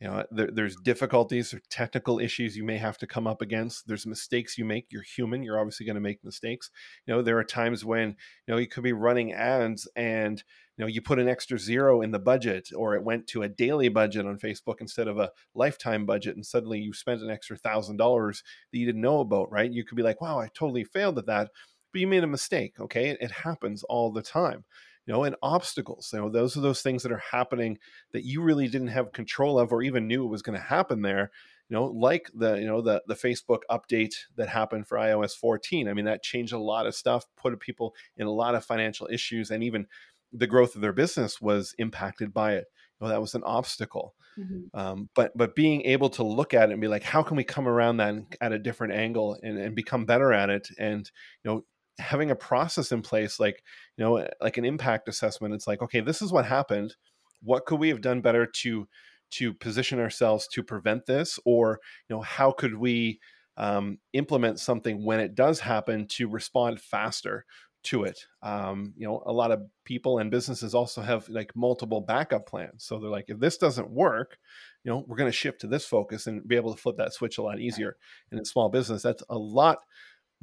you 0.00 0.08
know 0.08 0.24
there, 0.30 0.50
there's 0.52 0.76
difficulties 0.76 1.54
or 1.54 1.60
technical 1.70 2.18
issues 2.18 2.56
you 2.56 2.64
may 2.64 2.78
have 2.78 2.98
to 2.98 3.06
come 3.06 3.26
up 3.26 3.40
against. 3.40 3.86
There's 3.86 4.06
mistakes 4.06 4.58
you 4.58 4.64
make. 4.64 4.86
You're 4.90 5.02
human. 5.02 5.42
You're 5.42 5.58
obviously 5.58 5.86
going 5.86 5.94
to 5.94 6.00
make 6.00 6.24
mistakes. 6.24 6.70
You 7.06 7.14
know 7.14 7.22
there 7.22 7.38
are 7.38 7.44
times 7.44 7.84
when 7.84 8.08
you 8.46 8.54
know 8.54 8.56
you 8.56 8.66
could 8.66 8.84
be 8.84 8.92
running 8.92 9.32
ads 9.32 9.88
and 9.96 10.42
you 10.76 10.84
know 10.84 10.88
you 10.88 11.00
put 11.00 11.18
an 11.18 11.28
extra 11.28 11.58
zero 11.58 12.02
in 12.02 12.10
the 12.10 12.18
budget 12.18 12.70
or 12.76 12.94
it 12.94 13.04
went 13.04 13.26
to 13.28 13.42
a 13.42 13.48
daily 13.48 13.88
budget 13.88 14.26
on 14.26 14.38
facebook 14.38 14.80
instead 14.80 15.06
of 15.06 15.18
a 15.18 15.30
lifetime 15.54 16.04
budget 16.04 16.34
and 16.34 16.44
suddenly 16.44 16.80
you 16.80 16.92
spent 16.92 17.22
an 17.22 17.30
extra 17.30 17.56
thousand 17.56 17.96
dollars 17.96 18.42
that 18.72 18.78
you 18.78 18.86
didn't 18.86 19.00
know 19.00 19.20
about 19.20 19.50
right? 19.52 19.72
You 19.72 19.84
could 19.84 19.96
be 19.96 20.02
like 20.02 20.20
wow 20.20 20.38
i 20.38 20.48
totally 20.54 20.84
failed 20.84 21.18
at 21.18 21.26
that. 21.26 21.50
But 21.92 22.00
you 22.00 22.08
made 22.08 22.24
a 22.24 22.28
mistake 22.28 22.80
okay? 22.80 23.16
It 23.20 23.30
happens 23.30 23.84
all 23.84 24.12
the 24.12 24.22
time 24.22 24.64
you 25.06 25.12
know, 25.12 25.24
and 25.24 25.36
obstacles. 25.42 26.10
You 26.12 26.20
know, 26.20 26.28
those 26.30 26.56
are 26.56 26.60
those 26.60 26.82
things 26.82 27.02
that 27.02 27.12
are 27.12 27.22
happening 27.30 27.78
that 28.12 28.24
you 28.24 28.42
really 28.42 28.68
didn't 28.68 28.88
have 28.88 29.12
control 29.12 29.58
of 29.58 29.72
or 29.72 29.82
even 29.82 30.08
knew 30.08 30.24
it 30.24 30.30
was 30.30 30.42
going 30.42 30.58
to 30.58 30.64
happen 30.64 31.02
there. 31.02 31.30
You 31.68 31.76
know, 31.76 31.84
like 31.86 32.30
the 32.34 32.56
you 32.56 32.66
know 32.66 32.80
the 32.80 33.02
the 33.06 33.14
Facebook 33.14 33.60
update 33.70 34.14
that 34.36 34.48
happened 34.48 34.86
for 34.86 34.98
iOS 34.98 35.32
14. 35.34 35.88
I 35.88 35.94
mean, 35.94 36.04
that 36.04 36.22
changed 36.22 36.52
a 36.52 36.58
lot 36.58 36.86
of 36.86 36.94
stuff, 36.94 37.24
put 37.36 37.58
people 37.60 37.94
in 38.16 38.26
a 38.26 38.32
lot 38.32 38.54
of 38.54 38.64
financial 38.64 39.08
issues, 39.10 39.50
and 39.50 39.62
even 39.62 39.86
the 40.32 40.46
growth 40.46 40.74
of 40.74 40.80
their 40.80 40.92
business 40.92 41.40
was 41.40 41.74
impacted 41.78 42.34
by 42.34 42.54
it. 42.54 42.64
You 43.00 43.06
know, 43.06 43.08
that 43.08 43.20
was 43.20 43.34
an 43.34 43.44
obstacle. 43.44 44.14
Mm-hmm. 44.38 44.78
Um, 44.78 45.08
but 45.14 45.32
but 45.36 45.54
being 45.54 45.82
able 45.82 46.10
to 46.10 46.24
look 46.24 46.54
at 46.54 46.68
it 46.68 46.72
and 46.72 46.80
be 46.80 46.88
like, 46.88 47.02
how 47.02 47.22
can 47.22 47.36
we 47.36 47.44
come 47.44 47.68
around 47.68 47.98
that 47.98 48.14
at 48.40 48.52
a 48.52 48.58
different 48.58 48.94
angle 48.94 49.38
and, 49.42 49.58
and 49.58 49.74
become 49.74 50.04
better 50.04 50.32
at 50.32 50.50
it? 50.50 50.68
And 50.78 51.10
you 51.44 51.50
know, 51.50 51.64
having 51.98 52.30
a 52.30 52.36
process 52.36 52.90
in 52.90 53.02
place 53.02 53.38
like 53.38 53.62
you 53.96 54.04
know 54.04 54.26
like 54.40 54.56
an 54.56 54.64
impact 54.64 55.08
assessment 55.08 55.54
it's 55.54 55.66
like 55.66 55.80
okay 55.82 56.00
this 56.00 56.22
is 56.22 56.32
what 56.32 56.44
happened. 56.44 56.94
What 57.42 57.66
could 57.66 57.78
we 57.78 57.88
have 57.88 58.00
done 58.00 58.20
better 58.20 58.46
to 58.46 58.88
to 59.32 59.52
position 59.52 59.98
ourselves 59.98 60.48
to 60.48 60.62
prevent 60.62 61.06
this? 61.06 61.38
Or 61.44 61.80
you 62.08 62.16
know 62.16 62.22
how 62.22 62.52
could 62.52 62.74
we 62.76 63.20
um, 63.56 63.98
implement 64.12 64.58
something 64.58 65.04
when 65.04 65.20
it 65.20 65.34
does 65.34 65.60
happen 65.60 66.06
to 66.08 66.28
respond 66.28 66.80
faster 66.80 67.44
to 67.84 68.04
it? 68.04 68.26
Um, 68.42 68.94
you 68.96 69.06
know 69.06 69.22
a 69.26 69.32
lot 69.32 69.50
of 69.50 69.62
people 69.84 70.18
and 70.18 70.30
businesses 70.30 70.74
also 70.74 71.02
have 71.02 71.28
like 71.28 71.54
multiple 71.54 72.00
backup 72.00 72.46
plans. 72.46 72.84
So 72.84 72.98
they're 72.98 73.10
like 73.10 73.26
if 73.28 73.38
this 73.38 73.58
doesn't 73.58 73.90
work 73.90 74.38
you 74.84 74.90
know 74.90 75.04
we're 75.06 75.16
going 75.16 75.30
to 75.30 75.36
shift 75.36 75.60
to 75.62 75.66
this 75.66 75.86
focus 75.86 76.26
and 76.26 76.46
be 76.46 76.56
able 76.56 76.74
to 76.74 76.80
flip 76.80 76.96
that 76.98 77.12
switch 77.12 77.38
a 77.38 77.42
lot 77.42 77.60
easier. 77.60 77.96
And 78.30 78.38
in 78.38 78.44
small 78.44 78.68
business 78.68 79.02
that's 79.02 79.22
a 79.28 79.38
lot 79.38 79.78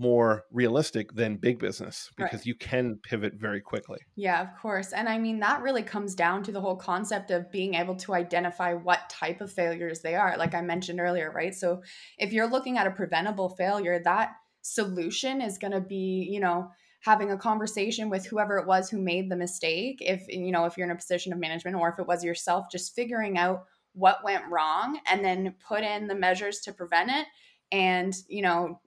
more 0.02 0.46
realistic 0.52 1.14
than 1.14 1.38
big 1.38 1.60
business 1.60 2.10
because 2.18 2.40
right. 2.40 2.46
you 2.48 2.56
can 2.56 2.96
pivot 3.04 3.36
very 3.36 3.62
quickly. 3.62 4.00
Yeah, 4.16 4.42
of 4.42 4.60
course. 4.60 4.94
And 4.94 5.08
I 5.08 5.20
mean, 5.20 5.40
that 5.42 5.62
really 5.62 5.84
comes 5.84 6.16
down 6.16 6.42
to 6.44 6.52
the 6.52 6.60
whole 6.60 6.76
concept 6.76 7.30
of 7.30 7.52
being 7.52 7.76
able 7.76 7.96
to 7.98 8.16
identify 8.16 8.74
what 8.74 9.10
type 9.10 9.42
of 9.42 9.52
failures 9.52 10.02
they 10.02 10.16
are, 10.16 10.36
like 10.38 10.56
I 10.56 10.62
mentioned 10.62 11.00
earlier, 11.00 11.32
right? 11.32 11.54
So 11.54 11.84
if 12.18 12.34
you're 12.34 12.50
looking 12.50 12.80
at 12.80 12.88
a 12.88 12.92
preventable 12.92 13.50
failure, 13.50 14.02
that 14.04 14.32
solution 14.64 15.40
is 15.40 15.60
going 15.60 15.74
to 15.74 15.82
be, 15.82 16.28
you 16.32 16.40
know, 16.40 16.72
having 17.02 17.32
a 17.32 17.38
conversation 17.38 18.10
with 18.10 18.26
whoever 18.26 18.58
it 18.58 18.66
was 18.66 18.90
who 18.90 19.00
made 19.00 19.30
the 19.30 19.36
mistake 19.36 19.98
if 20.02 20.28
you 20.28 20.52
know 20.52 20.66
if 20.66 20.78
you're 20.78 20.86
in 20.86 20.92
a 20.92 20.96
position 20.96 21.34
of 21.34 21.40
management 21.40 21.76
or 21.76 21.90
if 21.90 21.98
it 21.98 22.06
was 22.06 22.24
yourself 22.24 22.66
just 22.72 22.94
figuring 22.94 23.40
out 23.40 23.64
what 23.94 24.24
went 24.24 24.44
wrong 24.52 25.00
and 25.08 25.26
then 25.26 25.56
put 25.68 25.84
in 25.84 26.06
the 26.06 26.14
measures 26.14 26.60
to 26.60 26.72
prevent 26.72 27.10
it 27.10 27.26
and 27.72 28.14
you 28.28 28.44
know 28.44 28.80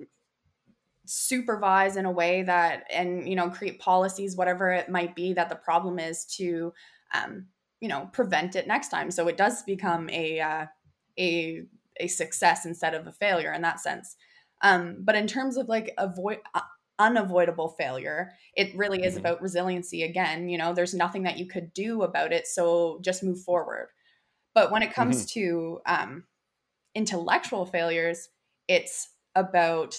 supervise 1.07 1.97
in 1.97 2.07
a 2.07 2.11
way 2.11 2.43
that 2.43 2.85
and 2.91 3.29
you 3.29 3.37
know 3.37 3.51
create 3.51 3.79
policies 3.79 4.37
whatever 4.37 4.71
it 4.71 4.89
might 4.89 5.15
be 5.15 5.33
that 5.33 5.49
the 5.49 5.55
problem 5.55 5.99
is 5.99 6.25
to 6.25 6.73
um, 7.13 7.47
you 7.81 7.89
know 7.89 8.09
prevent 8.13 8.57
it 8.57 8.67
next 8.67 8.89
time 8.89 9.11
so 9.11 9.29
it 9.29 9.37
does 9.37 9.63
become 9.63 10.09
a 10.11 10.41
uh, 10.41 10.67
a 11.19 11.63
a 12.01 12.07
success 12.09 12.65
instead 12.65 12.95
of 12.95 13.07
a 13.07 13.13
failure 13.13 13.53
in 13.53 13.63
that 13.63 13.81
sense 13.81 14.17
um, 14.63 14.97
but 15.01 15.15
in 15.15 15.27
terms 15.27 15.57
of 15.57 15.69
like 15.69 15.93
avoid 15.99 16.39
uh, 16.55 16.61
unavoidable 16.99 17.69
failure 17.69 18.33
it 18.57 18.75
really 18.77 19.03
is 19.03 19.15
mm-hmm. 19.15 19.27
about 19.27 19.43
resiliency 19.43 20.03
again 20.05 20.49
you 20.49 20.57
know 20.57 20.73
there's 20.73 20.95
nothing 20.95 21.25
that 21.25 21.39
you 21.39 21.47
could 21.47 21.73
do 21.75 22.03
about 22.03 22.33
it 22.33 22.47
so 22.47 22.99
just 23.03 23.23
move 23.23 23.41
forward 23.41 23.89
but 24.55 24.71
when 24.71 24.83
it 24.83 24.95
comes 24.95 25.27
mm-hmm. 25.27 25.41
to 25.41 25.81
um, 25.87 26.25
intellectual 26.95 27.67
failures 27.67 28.29
it's 28.69 29.11
about 29.35 29.99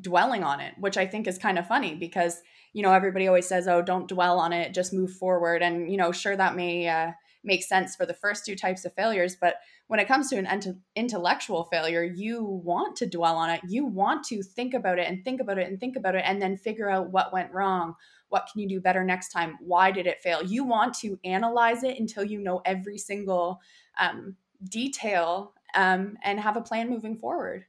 dwelling 0.00 0.42
on 0.42 0.60
it 0.60 0.74
which 0.78 0.96
i 0.96 1.06
think 1.06 1.26
is 1.26 1.38
kind 1.38 1.58
of 1.58 1.66
funny 1.66 1.94
because 1.94 2.40
you 2.72 2.82
know 2.82 2.92
everybody 2.92 3.26
always 3.26 3.46
says 3.46 3.68
oh 3.68 3.82
don't 3.82 4.08
dwell 4.08 4.38
on 4.38 4.52
it 4.52 4.74
just 4.74 4.92
move 4.92 5.12
forward. 5.12 5.62
And 5.62 5.90
you 5.90 5.96
know 5.96 6.12
sure 6.12 6.36
that 6.36 6.56
may 6.56 6.88
uh, 6.88 7.12
make 7.44 7.62
sense 7.62 7.96
for 7.96 8.06
the 8.06 8.14
first 8.14 8.46
two 8.46 8.54
types 8.54 8.84
of 8.84 8.94
failures 8.94 9.36
but 9.40 9.56
when 9.88 10.00
it 10.00 10.08
comes 10.08 10.30
to 10.30 10.36
an 10.36 10.46
ent- 10.46 10.78
intellectual 10.96 11.64
failure 11.64 12.02
you 12.02 12.42
want 12.42 12.96
to 12.96 13.06
dwell 13.06 13.36
on 13.36 13.50
it. 13.50 13.60
You 13.68 13.84
want 13.84 14.24
to 14.26 14.42
think 14.42 14.74
about 14.74 14.98
it 14.98 15.08
and 15.08 15.24
think 15.24 15.40
about 15.40 15.58
it 15.58 15.68
and 15.68 15.78
think 15.78 15.96
about 15.96 16.14
it 16.14 16.24
and 16.26 16.40
then 16.40 16.56
figure 16.56 16.90
out 16.90 17.10
what 17.10 17.32
went 17.32 17.52
wrong. 17.52 17.94
What 18.28 18.48
can 18.50 18.62
you 18.62 18.68
do 18.68 18.80
better 18.80 19.04
next 19.04 19.30
time? 19.30 19.58
Why 19.60 19.90
did 19.90 20.06
it 20.06 20.22
fail? 20.22 20.42
You 20.42 20.64
want 20.64 20.94
to 21.00 21.18
analyze 21.24 21.82
it 21.82 21.98
until 21.98 22.24
you 22.24 22.40
know 22.40 22.62
every 22.64 22.96
single 22.96 23.60
um, 23.98 24.36
detail 24.64 25.52
um, 25.74 26.16
and 26.22 26.40
have 26.40 26.56
a 26.56 26.62
plan 26.62 26.88
moving 26.88 27.16
forward 27.16 27.66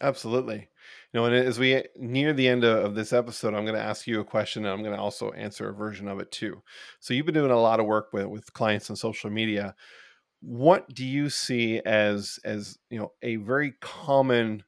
Absolutely. 0.00 0.68
You 1.12 1.20
know, 1.20 1.24
and 1.24 1.34
as 1.34 1.58
we 1.58 1.82
near 1.96 2.32
the 2.32 2.48
end 2.48 2.64
of, 2.64 2.94
this 2.94 3.12
episode, 3.12 3.54
I'm 3.54 3.64
going 3.64 3.76
to 3.76 3.82
ask 3.82 4.06
you 4.06 4.20
a 4.20 4.24
question, 4.24 4.64
and 4.64 4.72
I'm 4.72 4.82
going 4.82 4.94
to 4.94 5.00
also 5.00 5.32
answer 5.32 5.68
a 5.68 5.74
version 5.74 6.06
of 6.08 6.20
it 6.20 6.30
too. 6.30 6.62
So 7.00 7.14
you've 7.14 7.26
been 7.26 7.34
doing 7.34 7.50
a 7.50 7.60
lot 7.60 7.80
of 7.80 7.86
work 7.86 8.12
with 8.12 8.26
with 8.26 8.52
clients 8.52 8.90
on 8.90 8.96
social 8.96 9.30
media. 9.30 9.74
What 10.40 10.92
do 10.94 11.04
you 11.04 11.30
see 11.30 11.80
as 11.80 12.38
as 12.44 12.78
you 12.90 12.98
know 12.98 13.12
a 13.22 13.36
very 13.36 13.74
common 13.80 14.64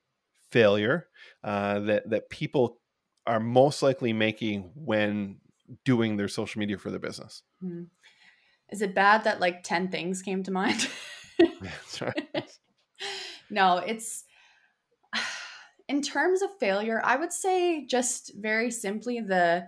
failure 0.51 1.09
uh, 1.45 1.81
that 1.81 2.11
that 2.11 2.31
people 2.31 2.79
are 3.27 3.41
most 3.41 3.83
likely 3.83 4.13
making 4.13 4.73
when 4.75 5.37
doing 5.85 6.17
their 6.17 6.29
social 6.29 6.59
media 6.59 6.79
for 6.79 6.91
their 6.91 6.99
business? 6.99 7.43
Hmm. 7.61 7.85
Is 8.71 8.83
it 8.83 8.95
bad 8.95 9.25
that 9.25 9.41
like 9.41 9.63
ten 9.63 9.91
things 9.91 10.23
came 10.23 10.43
to 10.45 10.51
mind? 10.51 10.89
That's 11.61 12.01
right. 12.03 12.51
no, 13.51 13.79
it's 13.79 14.25
in 15.91 16.03
terms 16.03 16.41
of 16.41 16.57
failure, 16.61 17.03
I 17.05 17.17
would 17.17 17.33
say 17.33 17.85
just 17.85 18.33
very 18.37 18.71
simply 18.71 19.21
the 19.21 19.67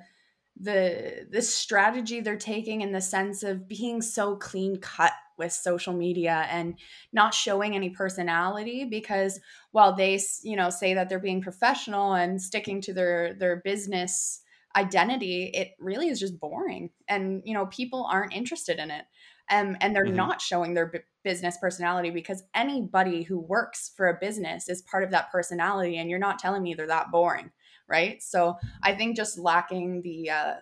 the 0.60 1.26
the 1.28 1.42
strategy 1.42 2.20
they're 2.20 2.36
taking 2.36 2.82
in 2.82 2.92
the 2.92 3.00
sense 3.00 3.42
of 3.42 3.66
being 3.66 4.00
so 4.00 4.36
clean 4.36 4.76
cut 4.76 5.10
with 5.36 5.50
social 5.50 5.92
media 5.92 6.46
and 6.48 6.78
not 7.12 7.34
showing 7.34 7.74
any 7.74 7.90
personality 7.90 8.84
because 8.84 9.40
while 9.72 9.96
they 9.96 10.20
you 10.44 10.54
know 10.54 10.70
say 10.70 10.94
that 10.94 11.08
they're 11.08 11.18
being 11.18 11.42
professional 11.42 12.12
and 12.12 12.40
sticking 12.40 12.80
to 12.82 12.92
their 12.92 13.34
their 13.34 13.56
business 13.64 14.42
identity 14.76 15.50
it 15.54 15.70
really 15.80 16.08
is 16.08 16.20
just 16.20 16.38
boring 16.38 16.90
and 17.08 17.42
you 17.44 17.54
know 17.54 17.66
people 17.66 18.06
aren't 18.08 18.34
interested 18.34 18.78
in 18.78 18.90
it 18.90 19.06
um, 19.50 19.76
and 19.80 19.94
they're 19.94 20.06
mm-hmm. 20.06 20.16
not 20.16 20.40
showing 20.40 20.74
their 20.74 20.86
b- 20.86 21.00
business 21.24 21.56
personality 21.58 22.10
because 22.10 22.42
anybody 22.54 23.22
who 23.22 23.38
works 23.38 23.92
for 23.96 24.08
a 24.08 24.18
business 24.20 24.68
is 24.68 24.82
part 24.82 25.04
of 25.04 25.10
that 25.10 25.30
personality 25.30 25.98
and 25.98 26.08
you're 26.08 26.18
not 26.18 26.38
telling 26.38 26.62
me 26.62 26.74
they're 26.74 26.86
that 26.86 27.10
boring 27.10 27.50
right? 27.88 28.22
So 28.22 28.56
i 28.82 28.94
think 28.94 29.16
just 29.16 29.38
lacking 29.38 30.02
the 30.02 30.30
uh, 30.30 30.54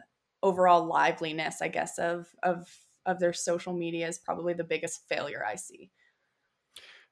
overall 0.42 0.86
liveliness 0.86 1.62
i 1.62 1.68
guess 1.68 1.98
of 1.98 2.26
of 2.42 2.68
of 3.06 3.18
their 3.18 3.32
social 3.32 3.72
media 3.72 4.08
is 4.08 4.18
probably 4.18 4.52
the 4.52 4.64
biggest 4.64 5.08
failure 5.08 5.44
i 5.46 5.54
see. 5.54 5.90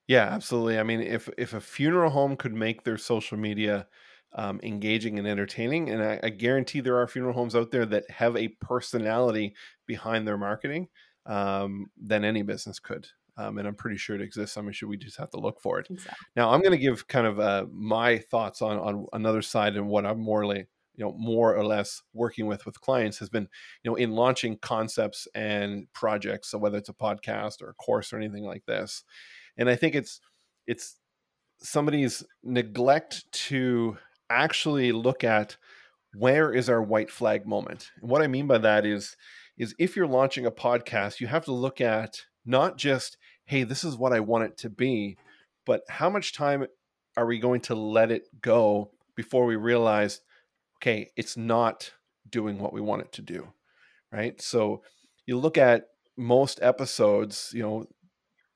Yeah 0.06 0.24
absolutely. 0.24 0.78
I 0.78 0.82
mean 0.82 1.00
if 1.00 1.28
if 1.38 1.54
a 1.54 1.60
funeral 1.60 2.10
home 2.10 2.36
could 2.36 2.54
make 2.54 2.82
their 2.82 2.98
social 2.98 3.38
media 3.38 3.86
um, 4.34 4.60
engaging 4.62 5.18
and 5.18 5.26
entertaining 5.26 5.90
and 5.90 6.02
I, 6.02 6.20
I 6.22 6.28
guarantee 6.30 6.80
there 6.80 6.98
are 6.98 7.08
funeral 7.08 7.34
homes 7.34 7.54
out 7.54 7.70
there 7.70 7.86
that 7.86 8.10
have 8.10 8.36
a 8.36 8.48
personality 8.60 9.54
behind 9.86 10.26
their 10.26 10.38
marketing 10.38 10.88
um, 11.28 11.90
than 11.96 12.24
any 12.24 12.42
business 12.42 12.80
could. 12.80 13.06
Um, 13.36 13.58
and 13.58 13.68
I'm 13.68 13.76
pretty 13.76 13.98
sure 13.98 14.16
it 14.16 14.22
exists. 14.22 14.56
I'm 14.56 14.70
sure 14.72 14.88
we 14.88 14.96
just 14.96 15.18
have 15.18 15.30
to 15.30 15.38
look 15.38 15.60
for 15.60 15.78
it. 15.78 15.86
Exactly. 15.88 16.26
Now, 16.34 16.50
I'm 16.50 16.60
going 16.60 16.72
to 16.72 16.78
give 16.78 17.06
kind 17.06 17.26
of 17.26 17.38
uh, 17.38 17.66
my 17.70 18.18
thoughts 18.18 18.60
on 18.62 18.78
on 18.78 19.06
another 19.12 19.42
side 19.42 19.76
and 19.76 19.88
what 19.88 20.04
I'm 20.04 20.18
more 20.18 20.44
like, 20.44 20.68
you 20.96 21.04
know, 21.04 21.14
more 21.16 21.54
or 21.54 21.64
less 21.64 22.02
working 22.12 22.46
with 22.46 22.66
with 22.66 22.80
clients 22.80 23.18
has 23.20 23.28
been, 23.28 23.46
you 23.84 23.90
know, 23.90 23.94
in 23.94 24.10
launching 24.10 24.58
concepts 24.58 25.28
and 25.36 25.86
projects. 25.92 26.50
So 26.50 26.58
whether 26.58 26.78
it's 26.78 26.88
a 26.88 26.94
podcast 26.94 27.62
or 27.62 27.68
a 27.68 27.74
course 27.74 28.12
or 28.12 28.16
anything 28.16 28.44
like 28.44 28.64
this, 28.66 29.04
and 29.56 29.70
I 29.70 29.76
think 29.76 29.94
it's 29.94 30.20
it's 30.66 30.96
somebody's 31.60 32.24
neglect 32.42 33.30
to 33.32 33.96
actually 34.30 34.90
look 34.90 35.22
at 35.22 35.56
where 36.14 36.52
is 36.52 36.68
our 36.68 36.82
white 36.82 37.10
flag 37.10 37.46
moment. 37.46 37.90
And 38.00 38.10
what 38.10 38.22
I 38.22 38.26
mean 38.26 38.46
by 38.48 38.58
that 38.58 38.84
is 38.84 39.16
is 39.58 39.74
if 39.78 39.96
you're 39.96 40.06
launching 40.06 40.46
a 40.46 40.50
podcast, 40.50 41.20
you 41.20 41.26
have 41.26 41.44
to 41.44 41.52
look 41.52 41.80
at 41.80 42.22
not 42.46 42.78
just, 42.78 43.18
hey, 43.44 43.64
this 43.64 43.84
is 43.84 43.96
what 43.96 44.12
I 44.12 44.20
want 44.20 44.44
it 44.44 44.56
to 44.58 44.70
be, 44.70 45.18
but 45.66 45.82
how 45.88 46.08
much 46.08 46.32
time 46.32 46.66
are 47.16 47.26
we 47.26 47.38
going 47.38 47.60
to 47.62 47.74
let 47.74 48.10
it 48.10 48.22
go 48.40 48.92
before 49.16 49.44
we 49.44 49.56
realize, 49.56 50.20
okay, 50.76 51.10
it's 51.16 51.36
not 51.36 51.92
doing 52.30 52.58
what 52.58 52.72
we 52.72 52.80
want 52.80 53.02
it 53.02 53.12
to 53.12 53.22
do, 53.22 53.48
right? 54.12 54.40
So 54.40 54.82
you 55.26 55.36
look 55.36 55.58
at 55.58 55.88
most 56.16 56.60
episodes, 56.62 57.50
you 57.52 57.62
know, 57.62 57.86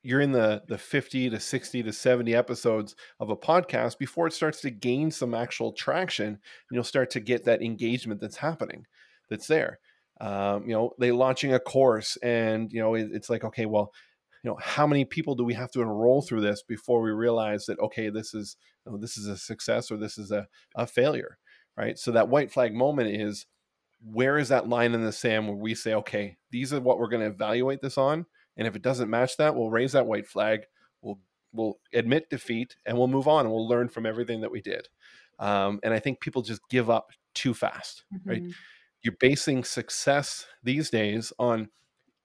you're 0.03 0.21
in 0.21 0.33
the 0.33 0.63
the 0.67 0.77
50 0.77 1.29
to 1.29 1.39
60 1.39 1.83
to 1.83 1.93
70 1.93 2.35
episodes 2.35 2.95
of 3.19 3.29
a 3.29 3.37
podcast 3.37 3.97
before 3.97 4.27
it 4.27 4.33
starts 4.33 4.59
to 4.61 4.69
gain 4.69 5.11
some 5.11 5.33
actual 5.33 5.71
traction 5.71 6.27
and 6.27 6.39
you'll 6.71 6.83
start 6.83 7.09
to 7.11 7.19
get 7.21 7.45
that 7.45 7.61
engagement 7.61 8.19
that's 8.19 8.37
happening 8.37 8.85
that's 9.29 9.47
there 9.47 9.79
um, 10.23 10.63
you 10.67 10.73
know 10.73 10.91
they 10.99 11.11
launching 11.11 11.53
a 11.53 11.59
course 11.59 12.17
and 12.23 12.71
you 12.71 12.79
know 12.79 12.95
it, 12.95 13.09
it's 13.11 13.29
like 13.29 13.43
okay 13.43 13.65
well 13.65 13.91
you 14.43 14.49
know 14.49 14.57
how 14.61 14.87
many 14.87 15.05
people 15.05 15.35
do 15.35 15.43
we 15.43 15.53
have 15.53 15.71
to 15.71 15.81
enroll 15.81 16.21
through 16.21 16.41
this 16.41 16.63
before 16.63 17.01
we 17.01 17.11
realize 17.11 17.65
that 17.65 17.79
okay 17.79 18.09
this 18.09 18.33
is 18.33 18.55
you 18.85 18.91
know, 18.91 18.97
this 18.97 19.17
is 19.17 19.27
a 19.27 19.37
success 19.37 19.91
or 19.91 19.97
this 19.97 20.17
is 20.17 20.31
a, 20.31 20.47
a 20.75 20.87
failure 20.87 21.37
right? 21.77 21.97
So 21.97 22.11
that 22.11 22.29
white 22.29 22.51
flag 22.51 22.73
moment 22.73 23.09
is 23.09 23.45
where 24.05 24.37
is 24.37 24.49
that 24.49 24.67
line 24.67 24.93
in 24.93 25.03
the 25.03 25.11
sand 25.11 25.47
where 25.47 25.55
we 25.55 25.73
say 25.73 25.93
okay 25.93 26.35
these 26.51 26.73
are 26.73 26.81
what 26.81 26.99
we're 26.99 27.07
going 27.07 27.21
to 27.21 27.33
evaluate 27.33 27.81
this 27.81 27.97
on 27.97 28.25
and 28.57 28.67
if 28.67 28.75
it 28.75 28.81
doesn't 28.81 29.09
match 29.09 29.37
that 29.37 29.55
we'll 29.55 29.69
raise 29.69 29.93
that 29.93 30.05
white 30.05 30.27
flag 30.27 30.65
we'll 31.01 31.19
we'll 31.53 31.79
admit 31.93 32.29
defeat 32.29 32.75
and 32.85 32.97
we'll 32.97 33.07
move 33.07 33.29
on 33.29 33.45
and 33.45 33.53
we'll 33.53 33.67
learn 33.67 33.87
from 33.87 34.05
everything 34.05 34.41
that 34.41 34.51
we 34.51 34.61
did. 34.61 34.89
Um, 35.39 35.79
and 35.83 35.93
i 35.93 35.99
think 35.99 36.19
people 36.19 36.41
just 36.41 36.61
give 36.69 36.89
up 36.89 37.11
too 37.33 37.53
fast 37.53 38.03
mm-hmm. 38.13 38.29
right 38.29 38.43
you're 39.03 39.15
basing 39.19 39.63
success 39.63 40.45
these 40.63 40.89
days 40.89 41.33
on 41.37 41.69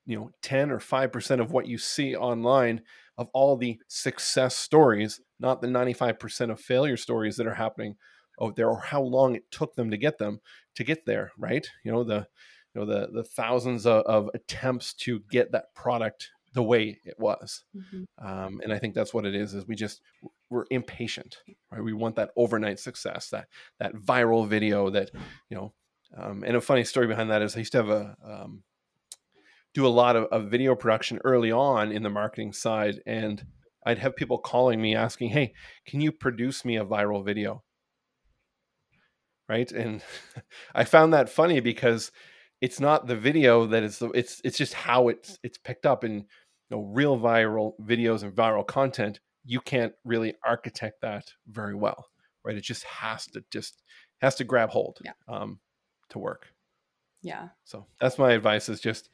you 0.06 0.16
know 0.18 0.30
10 0.42 0.70
or 0.70 0.78
5% 0.78 1.40
of 1.40 1.52
what 1.52 1.66
you 1.66 1.78
see 1.78 2.16
online 2.16 2.80
of 3.16 3.28
all 3.32 3.56
the 3.56 3.78
success 3.88 4.56
stories 4.56 5.20
not 5.40 5.60
the 5.60 5.68
95% 5.68 6.50
of 6.50 6.60
failure 6.60 6.96
stories 6.96 7.36
that 7.36 7.46
are 7.46 7.54
happening 7.54 7.96
out 8.40 8.56
there 8.56 8.68
or 8.68 8.80
how 8.80 9.02
long 9.02 9.34
it 9.34 9.50
took 9.50 9.74
them 9.74 9.90
to 9.90 9.96
get 9.96 10.18
them 10.18 10.40
to 10.74 10.84
get 10.84 11.04
there 11.04 11.32
right? 11.36 11.68
You 11.84 11.92
know 11.92 12.04
the 12.04 12.26
you 12.74 12.80
know 12.80 12.86
the 12.86 13.08
the 13.12 13.24
thousands 13.24 13.86
of, 13.86 14.02
of 14.04 14.30
attempts 14.34 14.94
to 14.94 15.20
get 15.30 15.52
that 15.52 15.74
product 15.74 16.30
the 16.54 16.62
way 16.62 16.98
it 17.04 17.14
was. 17.18 17.64
Mm-hmm. 17.76 18.26
um, 18.26 18.60
and 18.64 18.72
i 18.72 18.78
think 18.78 18.94
that's 18.94 19.12
what 19.12 19.26
it 19.26 19.34
is 19.34 19.54
is 19.54 19.66
we 19.66 19.74
just 19.74 20.00
we're 20.50 20.64
impatient 20.70 21.36
right? 21.70 21.82
We 21.82 21.92
want 21.92 22.16
that 22.16 22.30
overnight 22.36 22.78
success 22.78 23.28
that 23.30 23.48
that 23.78 23.94
viral 23.94 24.48
video 24.48 24.90
that 24.90 25.10
you 25.50 25.56
know 25.56 25.72
um, 26.16 26.42
and 26.46 26.56
a 26.56 26.60
funny 26.60 26.84
story 26.84 27.06
behind 27.06 27.30
that 27.30 27.42
is 27.42 27.54
I 27.54 27.60
used 27.60 27.72
to 27.72 27.78
have 27.78 27.90
a 27.90 28.16
um, 28.24 28.62
do 29.74 29.86
a 29.86 29.88
lot 29.88 30.16
of, 30.16 30.24
of, 30.24 30.50
video 30.50 30.74
production 30.74 31.20
early 31.24 31.52
on 31.52 31.92
in 31.92 32.02
the 32.02 32.10
marketing 32.10 32.52
side, 32.52 33.00
and 33.06 33.44
I'd 33.84 33.98
have 33.98 34.16
people 34.16 34.38
calling 34.38 34.80
me 34.80 34.94
asking, 34.94 35.30
"Hey, 35.30 35.52
can 35.86 36.00
you 36.00 36.10
produce 36.12 36.64
me 36.64 36.76
a 36.76 36.84
viral 36.84 37.24
video?" 37.24 37.62
Right, 39.48 39.70
and 39.70 40.02
I 40.74 40.84
found 40.84 41.12
that 41.12 41.28
funny 41.28 41.60
because 41.60 42.10
it's 42.60 42.80
not 42.80 43.06
the 43.06 43.16
video 43.16 43.66
that 43.66 43.82
is 43.82 43.98
the 43.98 44.08
it's 44.10 44.40
it's 44.44 44.58
just 44.58 44.74
how 44.74 45.08
it's 45.08 45.38
it's 45.42 45.58
picked 45.58 45.86
up 45.86 46.04
in 46.04 46.14
you 46.14 46.24
know 46.70 46.90
real 46.92 47.18
viral 47.18 47.72
videos 47.80 48.22
and 48.22 48.32
viral 48.32 48.66
content. 48.66 49.20
You 49.44 49.60
can't 49.60 49.92
really 50.04 50.34
architect 50.44 51.00
that 51.02 51.32
very 51.46 51.74
well, 51.74 52.06
right? 52.44 52.56
It 52.56 52.64
just 52.64 52.84
has 52.84 53.26
to 53.28 53.44
just 53.50 53.82
has 54.20 54.34
to 54.36 54.44
grab 54.44 54.70
hold. 54.70 54.98
Yeah. 55.04 55.12
Um, 55.28 55.60
to 56.10 56.18
work. 56.18 56.48
Yeah. 57.22 57.48
So 57.64 57.86
that's 58.00 58.18
my 58.18 58.32
advice 58.32 58.68
is 58.68 58.80
just, 58.80 59.10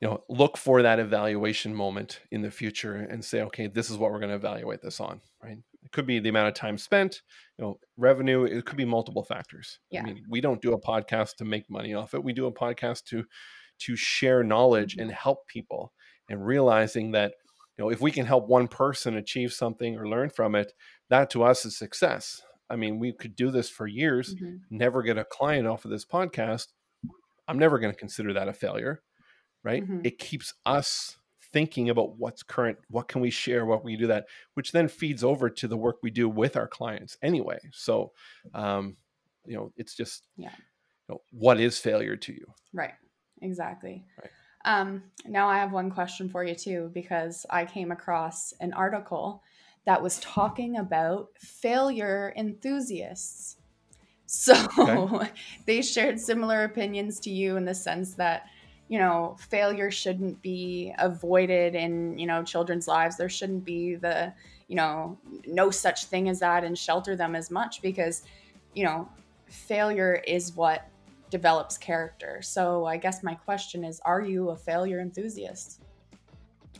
you 0.00 0.08
know, 0.08 0.22
look 0.28 0.56
for 0.56 0.82
that 0.82 0.98
evaluation 0.98 1.74
moment 1.74 2.20
in 2.30 2.42
the 2.42 2.50
future 2.50 2.94
and 2.94 3.24
say, 3.24 3.42
okay, 3.42 3.68
this 3.68 3.90
is 3.90 3.96
what 3.96 4.10
we're 4.10 4.18
going 4.18 4.30
to 4.30 4.36
evaluate 4.36 4.82
this 4.82 5.00
on, 5.00 5.20
right? 5.42 5.58
It 5.84 5.92
could 5.92 6.06
be 6.06 6.18
the 6.18 6.28
amount 6.28 6.48
of 6.48 6.54
time 6.54 6.78
spent, 6.78 7.22
you 7.58 7.64
know, 7.64 7.78
revenue. 7.96 8.44
It 8.44 8.64
could 8.64 8.76
be 8.76 8.84
multiple 8.84 9.22
factors. 9.22 9.78
Yeah. 9.90 10.00
I 10.00 10.04
mean, 10.04 10.24
we 10.28 10.40
don't 10.40 10.60
do 10.60 10.72
a 10.72 10.80
podcast 10.80 11.36
to 11.36 11.44
make 11.44 11.70
money 11.70 11.94
off 11.94 12.14
it. 12.14 12.24
We 12.24 12.32
do 12.32 12.46
a 12.46 12.52
podcast 12.52 13.04
to, 13.06 13.24
to 13.80 13.96
share 13.96 14.42
knowledge 14.42 14.94
mm-hmm. 14.94 15.02
and 15.02 15.12
help 15.12 15.46
people 15.46 15.92
and 16.28 16.44
realizing 16.44 17.12
that 17.12 17.34
you 17.76 17.84
know 17.84 17.90
if 17.90 18.00
we 18.00 18.10
can 18.10 18.26
help 18.26 18.48
one 18.48 18.68
person 18.68 19.16
achieve 19.16 19.52
something 19.52 19.96
or 19.96 20.08
learn 20.08 20.30
from 20.30 20.54
it 20.54 20.72
that 21.10 21.30
to 21.30 21.42
us 21.42 21.64
is 21.64 21.76
success 21.76 22.42
i 22.70 22.76
mean 22.76 22.98
we 22.98 23.12
could 23.12 23.36
do 23.36 23.50
this 23.50 23.68
for 23.68 23.86
years 23.86 24.34
mm-hmm. 24.34 24.56
never 24.70 25.02
get 25.02 25.18
a 25.18 25.24
client 25.24 25.66
off 25.66 25.84
of 25.84 25.90
this 25.90 26.04
podcast 26.04 26.68
i'm 27.48 27.58
never 27.58 27.78
going 27.78 27.92
to 27.92 27.98
consider 27.98 28.32
that 28.32 28.48
a 28.48 28.52
failure 28.52 29.02
right? 29.64 29.82
Mm-hmm. 29.82 30.00
it 30.04 30.18
keeps 30.18 30.54
us 30.66 31.16
thinking 31.52 31.90
about 31.90 32.16
what's 32.16 32.42
current 32.42 32.78
what 32.88 33.08
can 33.08 33.20
we 33.20 33.30
share 33.30 33.66
what 33.66 33.84
we 33.84 33.96
do 33.96 34.06
that 34.06 34.26
which 34.54 34.72
then 34.72 34.88
feeds 34.88 35.22
over 35.22 35.50
to 35.50 35.68
the 35.68 35.76
work 35.76 35.96
we 36.02 36.10
do 36.10 36.28
with 36.28 36.56
our 36.56 36.66
clients 36.66 37.16
anyway. 37.22 37.58
So 37.72 38.12
um 38.54 38.96
you 39.44 39.56
know 39.56 39.72
it's 39.76 39.94
just 39.94 40.26
yeah. 40.36 40.50
you 41.08 41.14
know, 41.14 41.22
what 41.30 41.60
is 41.60 41.78
failure 41.78 42.16
to 42.16 42.32
you? 42.32 42.46
Right. 42.72 42.94
Exactly. 43.42 44.04
Right. 44.20 44.30
Um, 44.64 45.02
now 45.26 45.48
I 45.48 45.58
have 45.58 45.72
one 45.72 45.90
question 45.90 46.28
for 46.28 46.44
you 46.44 46.54
too, 46.54 46.90
because 46.94 47.44
I 47.50 47.64
came 47.64 47.90
across 47.90 48.54
an 48.60 48.72
article 48.72 49.42
that 49.84 50.02
was 50.02 50.20
talking 50.20 50.76
about 50.76 51.28
failure 51.38 52.32
enthusiasts. 52.36 53.56
So 54.26 54.54
okay. 54.78 55.30
they 55.66 55.82
shared 55.82 56.20
similar 56.20 56.64
opinions 56.64 57.20
to 57.20 57.30
you 57.30 57.56
in 57.56 57.64
the 57.64 57.74
sense 57.74 58.14
that, 58.14 58.46
you 58.88 58.98
know, 58.98 59.36
failure 59.50 59.90
shouldn't 59.90 60.40
be 60.40 60.94
avoided 60.98 61.74
in, 61.74 62.18
you 62.18 62.26
know, 62.26 62.42
children's 62.42 62.88
lives. 62.88 63.16
There 63.16 63.28
shouldn't 63.28 63.64
be 63.64 63.96
the, 63.96 64.32
you 64.68 64.76
know, 64.76 65.18
no 65.46 65.70
such 65.70 66.06
thing 66.06 66.28
as 66.28 66.40
that 66.40 66.64
and 66.64 66.78
shelter 66.78 67.16
them 67.16 67.34
as 67.34 67.50
much 67.50 67.82
because, 67.82 68.22
you 68.74 68.84
know, 68.84 69.08
failure 69.48 70.22
is 70.26 70.56
what 70.56 70.88
develops 71.28 71.76
character. 71.76 72.40
So 72.42 72.84
I 72.84 72.96
guess 72.98 73.22
my 73.22 73.34
question 73.34 73.84
is 73.84 74.00
are 74.04 74.20
you 74.20 74.50
a 74.50 74.56
failure 74.56 75.00
enthusiast? 75.00 75.82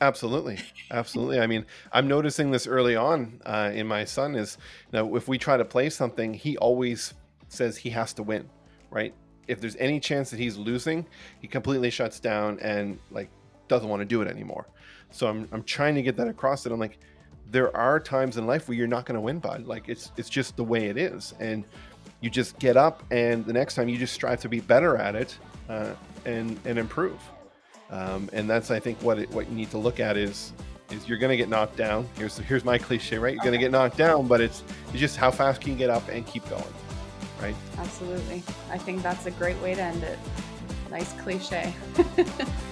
Absolutely, 0.03 0.59
absolutely. 0.91 1.39
I 1.39 1.47
mean, 1.47 1.65
I'm 1.93 2.09
noticing 2.09 2.51
this 2.51 2.67
early 2.67 2.97
on 2.97 3.41
uh, 3.47 3.71
in 3.73 3.87
my 3.87 4.05
son. 4.05 4.35
Is 4.35 4.59
you 4.91 4.99
know, 4.99 5.15
if 5.15 5.29
we 5.29 5.39
try 5.39 5.57
to 5.57 5.65
play 5.65 5.91
something, 5.91 6.35
he 6.35 6.57
always 6.57 7.15
says 7.49 7.77
he 7.77 7.91
has 7.91 8.13
to 8.15 8.25
win, 8.25 8.51
right? 8.91 9.15
If 9.47 9.61
there's 9.61 9.77
any 9.77 10.01
chance 10.01 10.31
that 10.31 10.41
he's 10.41 10.57
losing, 10.57 11.07
he 11.41 11.47
completely 11.47 11.89
shuts 11.89 12.19
down 12.19 12.59
and 12.59 12.99
like 13.13 13.31
doesn't 13.69 13.89
want 13.89 14.01
to 14.01 14.05
do 14.05 14.23
it 14.23 14.27
anymore. 14.27 14.67
So 15.13 15.29
I'm 15.29 15.49
I'm 15.53 15.63
trying 15.63 15.95
to 15.95 16.03
get 16.03 16.17
that 16.17 16.27
across 16.27 16.65
that 16.65 16.73
I'm 16.73 16.81
like, 16.81 16.99
there 17.53 17.75
are 17.77 18.01
times 18.01 18.39
in 18.39 18.45
life 18.45 18.67
where 18.67 18.77
you're 18.77 18.89
not 18.89 19.07
going 19.07 19.15
to 19.15 19.21
win, 19.21 19.39
bud. 19.39 19.67
Like 19.69 19.89
it's 19.89 20.11
it's 20.17 20.29
just 20.29 20.57
the 20.57 20.65
way 20.65 20.87
it 20.87 20.97
is, 20.97 21.33
and 21.39 21.63
you 22.21 22.29
just 22.29 22.59
get 22.59 22.77
up 22.77 23.05
and 23.13 23.47
the 23.47 23.53
next 23.53 23.77
time 23.77 23.89
you 23.89 23.99
just 23.99 24.15
strive 24.15 24.41
to 24.41 24.49
be 24.49 24.59
better 24.59 24.97
at 24.97 25.15
it 25.15 25.39
uh, 25.69 25.93
and 26.25 26.59
and 26.65 26.77
improve. 26.77 27.21
Um, 27.93 28.31
and 28.33 28.49
that's 28.49 28.71
I 28.71 28.81
think 28.81 29.01
what 29.03 29.19
it, 29.19 29.31
what 29.31 29.49
you 29.49 29.55
need 29.55 29.71
to 29.71 29.79
look 29.79 30.01
at 30.01 30.17
is 30.17 30.53
is 30.91 31.07
you're 31.09 31.19
going 31.19 31.31
to 31.31 31.37
get 31.37 31.49
knocked 31.49 31.77
down. 31.77 32.09
Here's 32.17 32.39
here's 32.39 32.65
my 32.65 32.79
cliche, 32.79 33.19
right? 33.19 33.35
You're 33.35 33.43
okay. 33.43 33.51
going 33.51 33.59
to 33.59 33.65
get 33.65 33.71
knocked 33.71 33.99
down, 33.99 34.27
but 34.27 34.41
it's 34.41 34.65
it's 34.89 34.99
just 34.99 35.17
how 35.17 35.31
fast 35.31 35.61
can 35.61 35.73
you 35.73 35.79
get 35.79 35.91
up 35.91 36.09
and 36.09 36.27
keep 36.27 36.49
going, 36.49 36.65
right? 37.41 37.55
Absolutely. 37.79 38.43
I 38.71 38.79
think 38.79 39.03
that's 39.03 39.27
a 39.27 39.31
great 39.33 39.61
way 39.61 39.75
to 39.75 39.83
end 39.83 40.03
it. 40.03 40.19
Nice 40.91 41.13
cliche. 41.15 41.75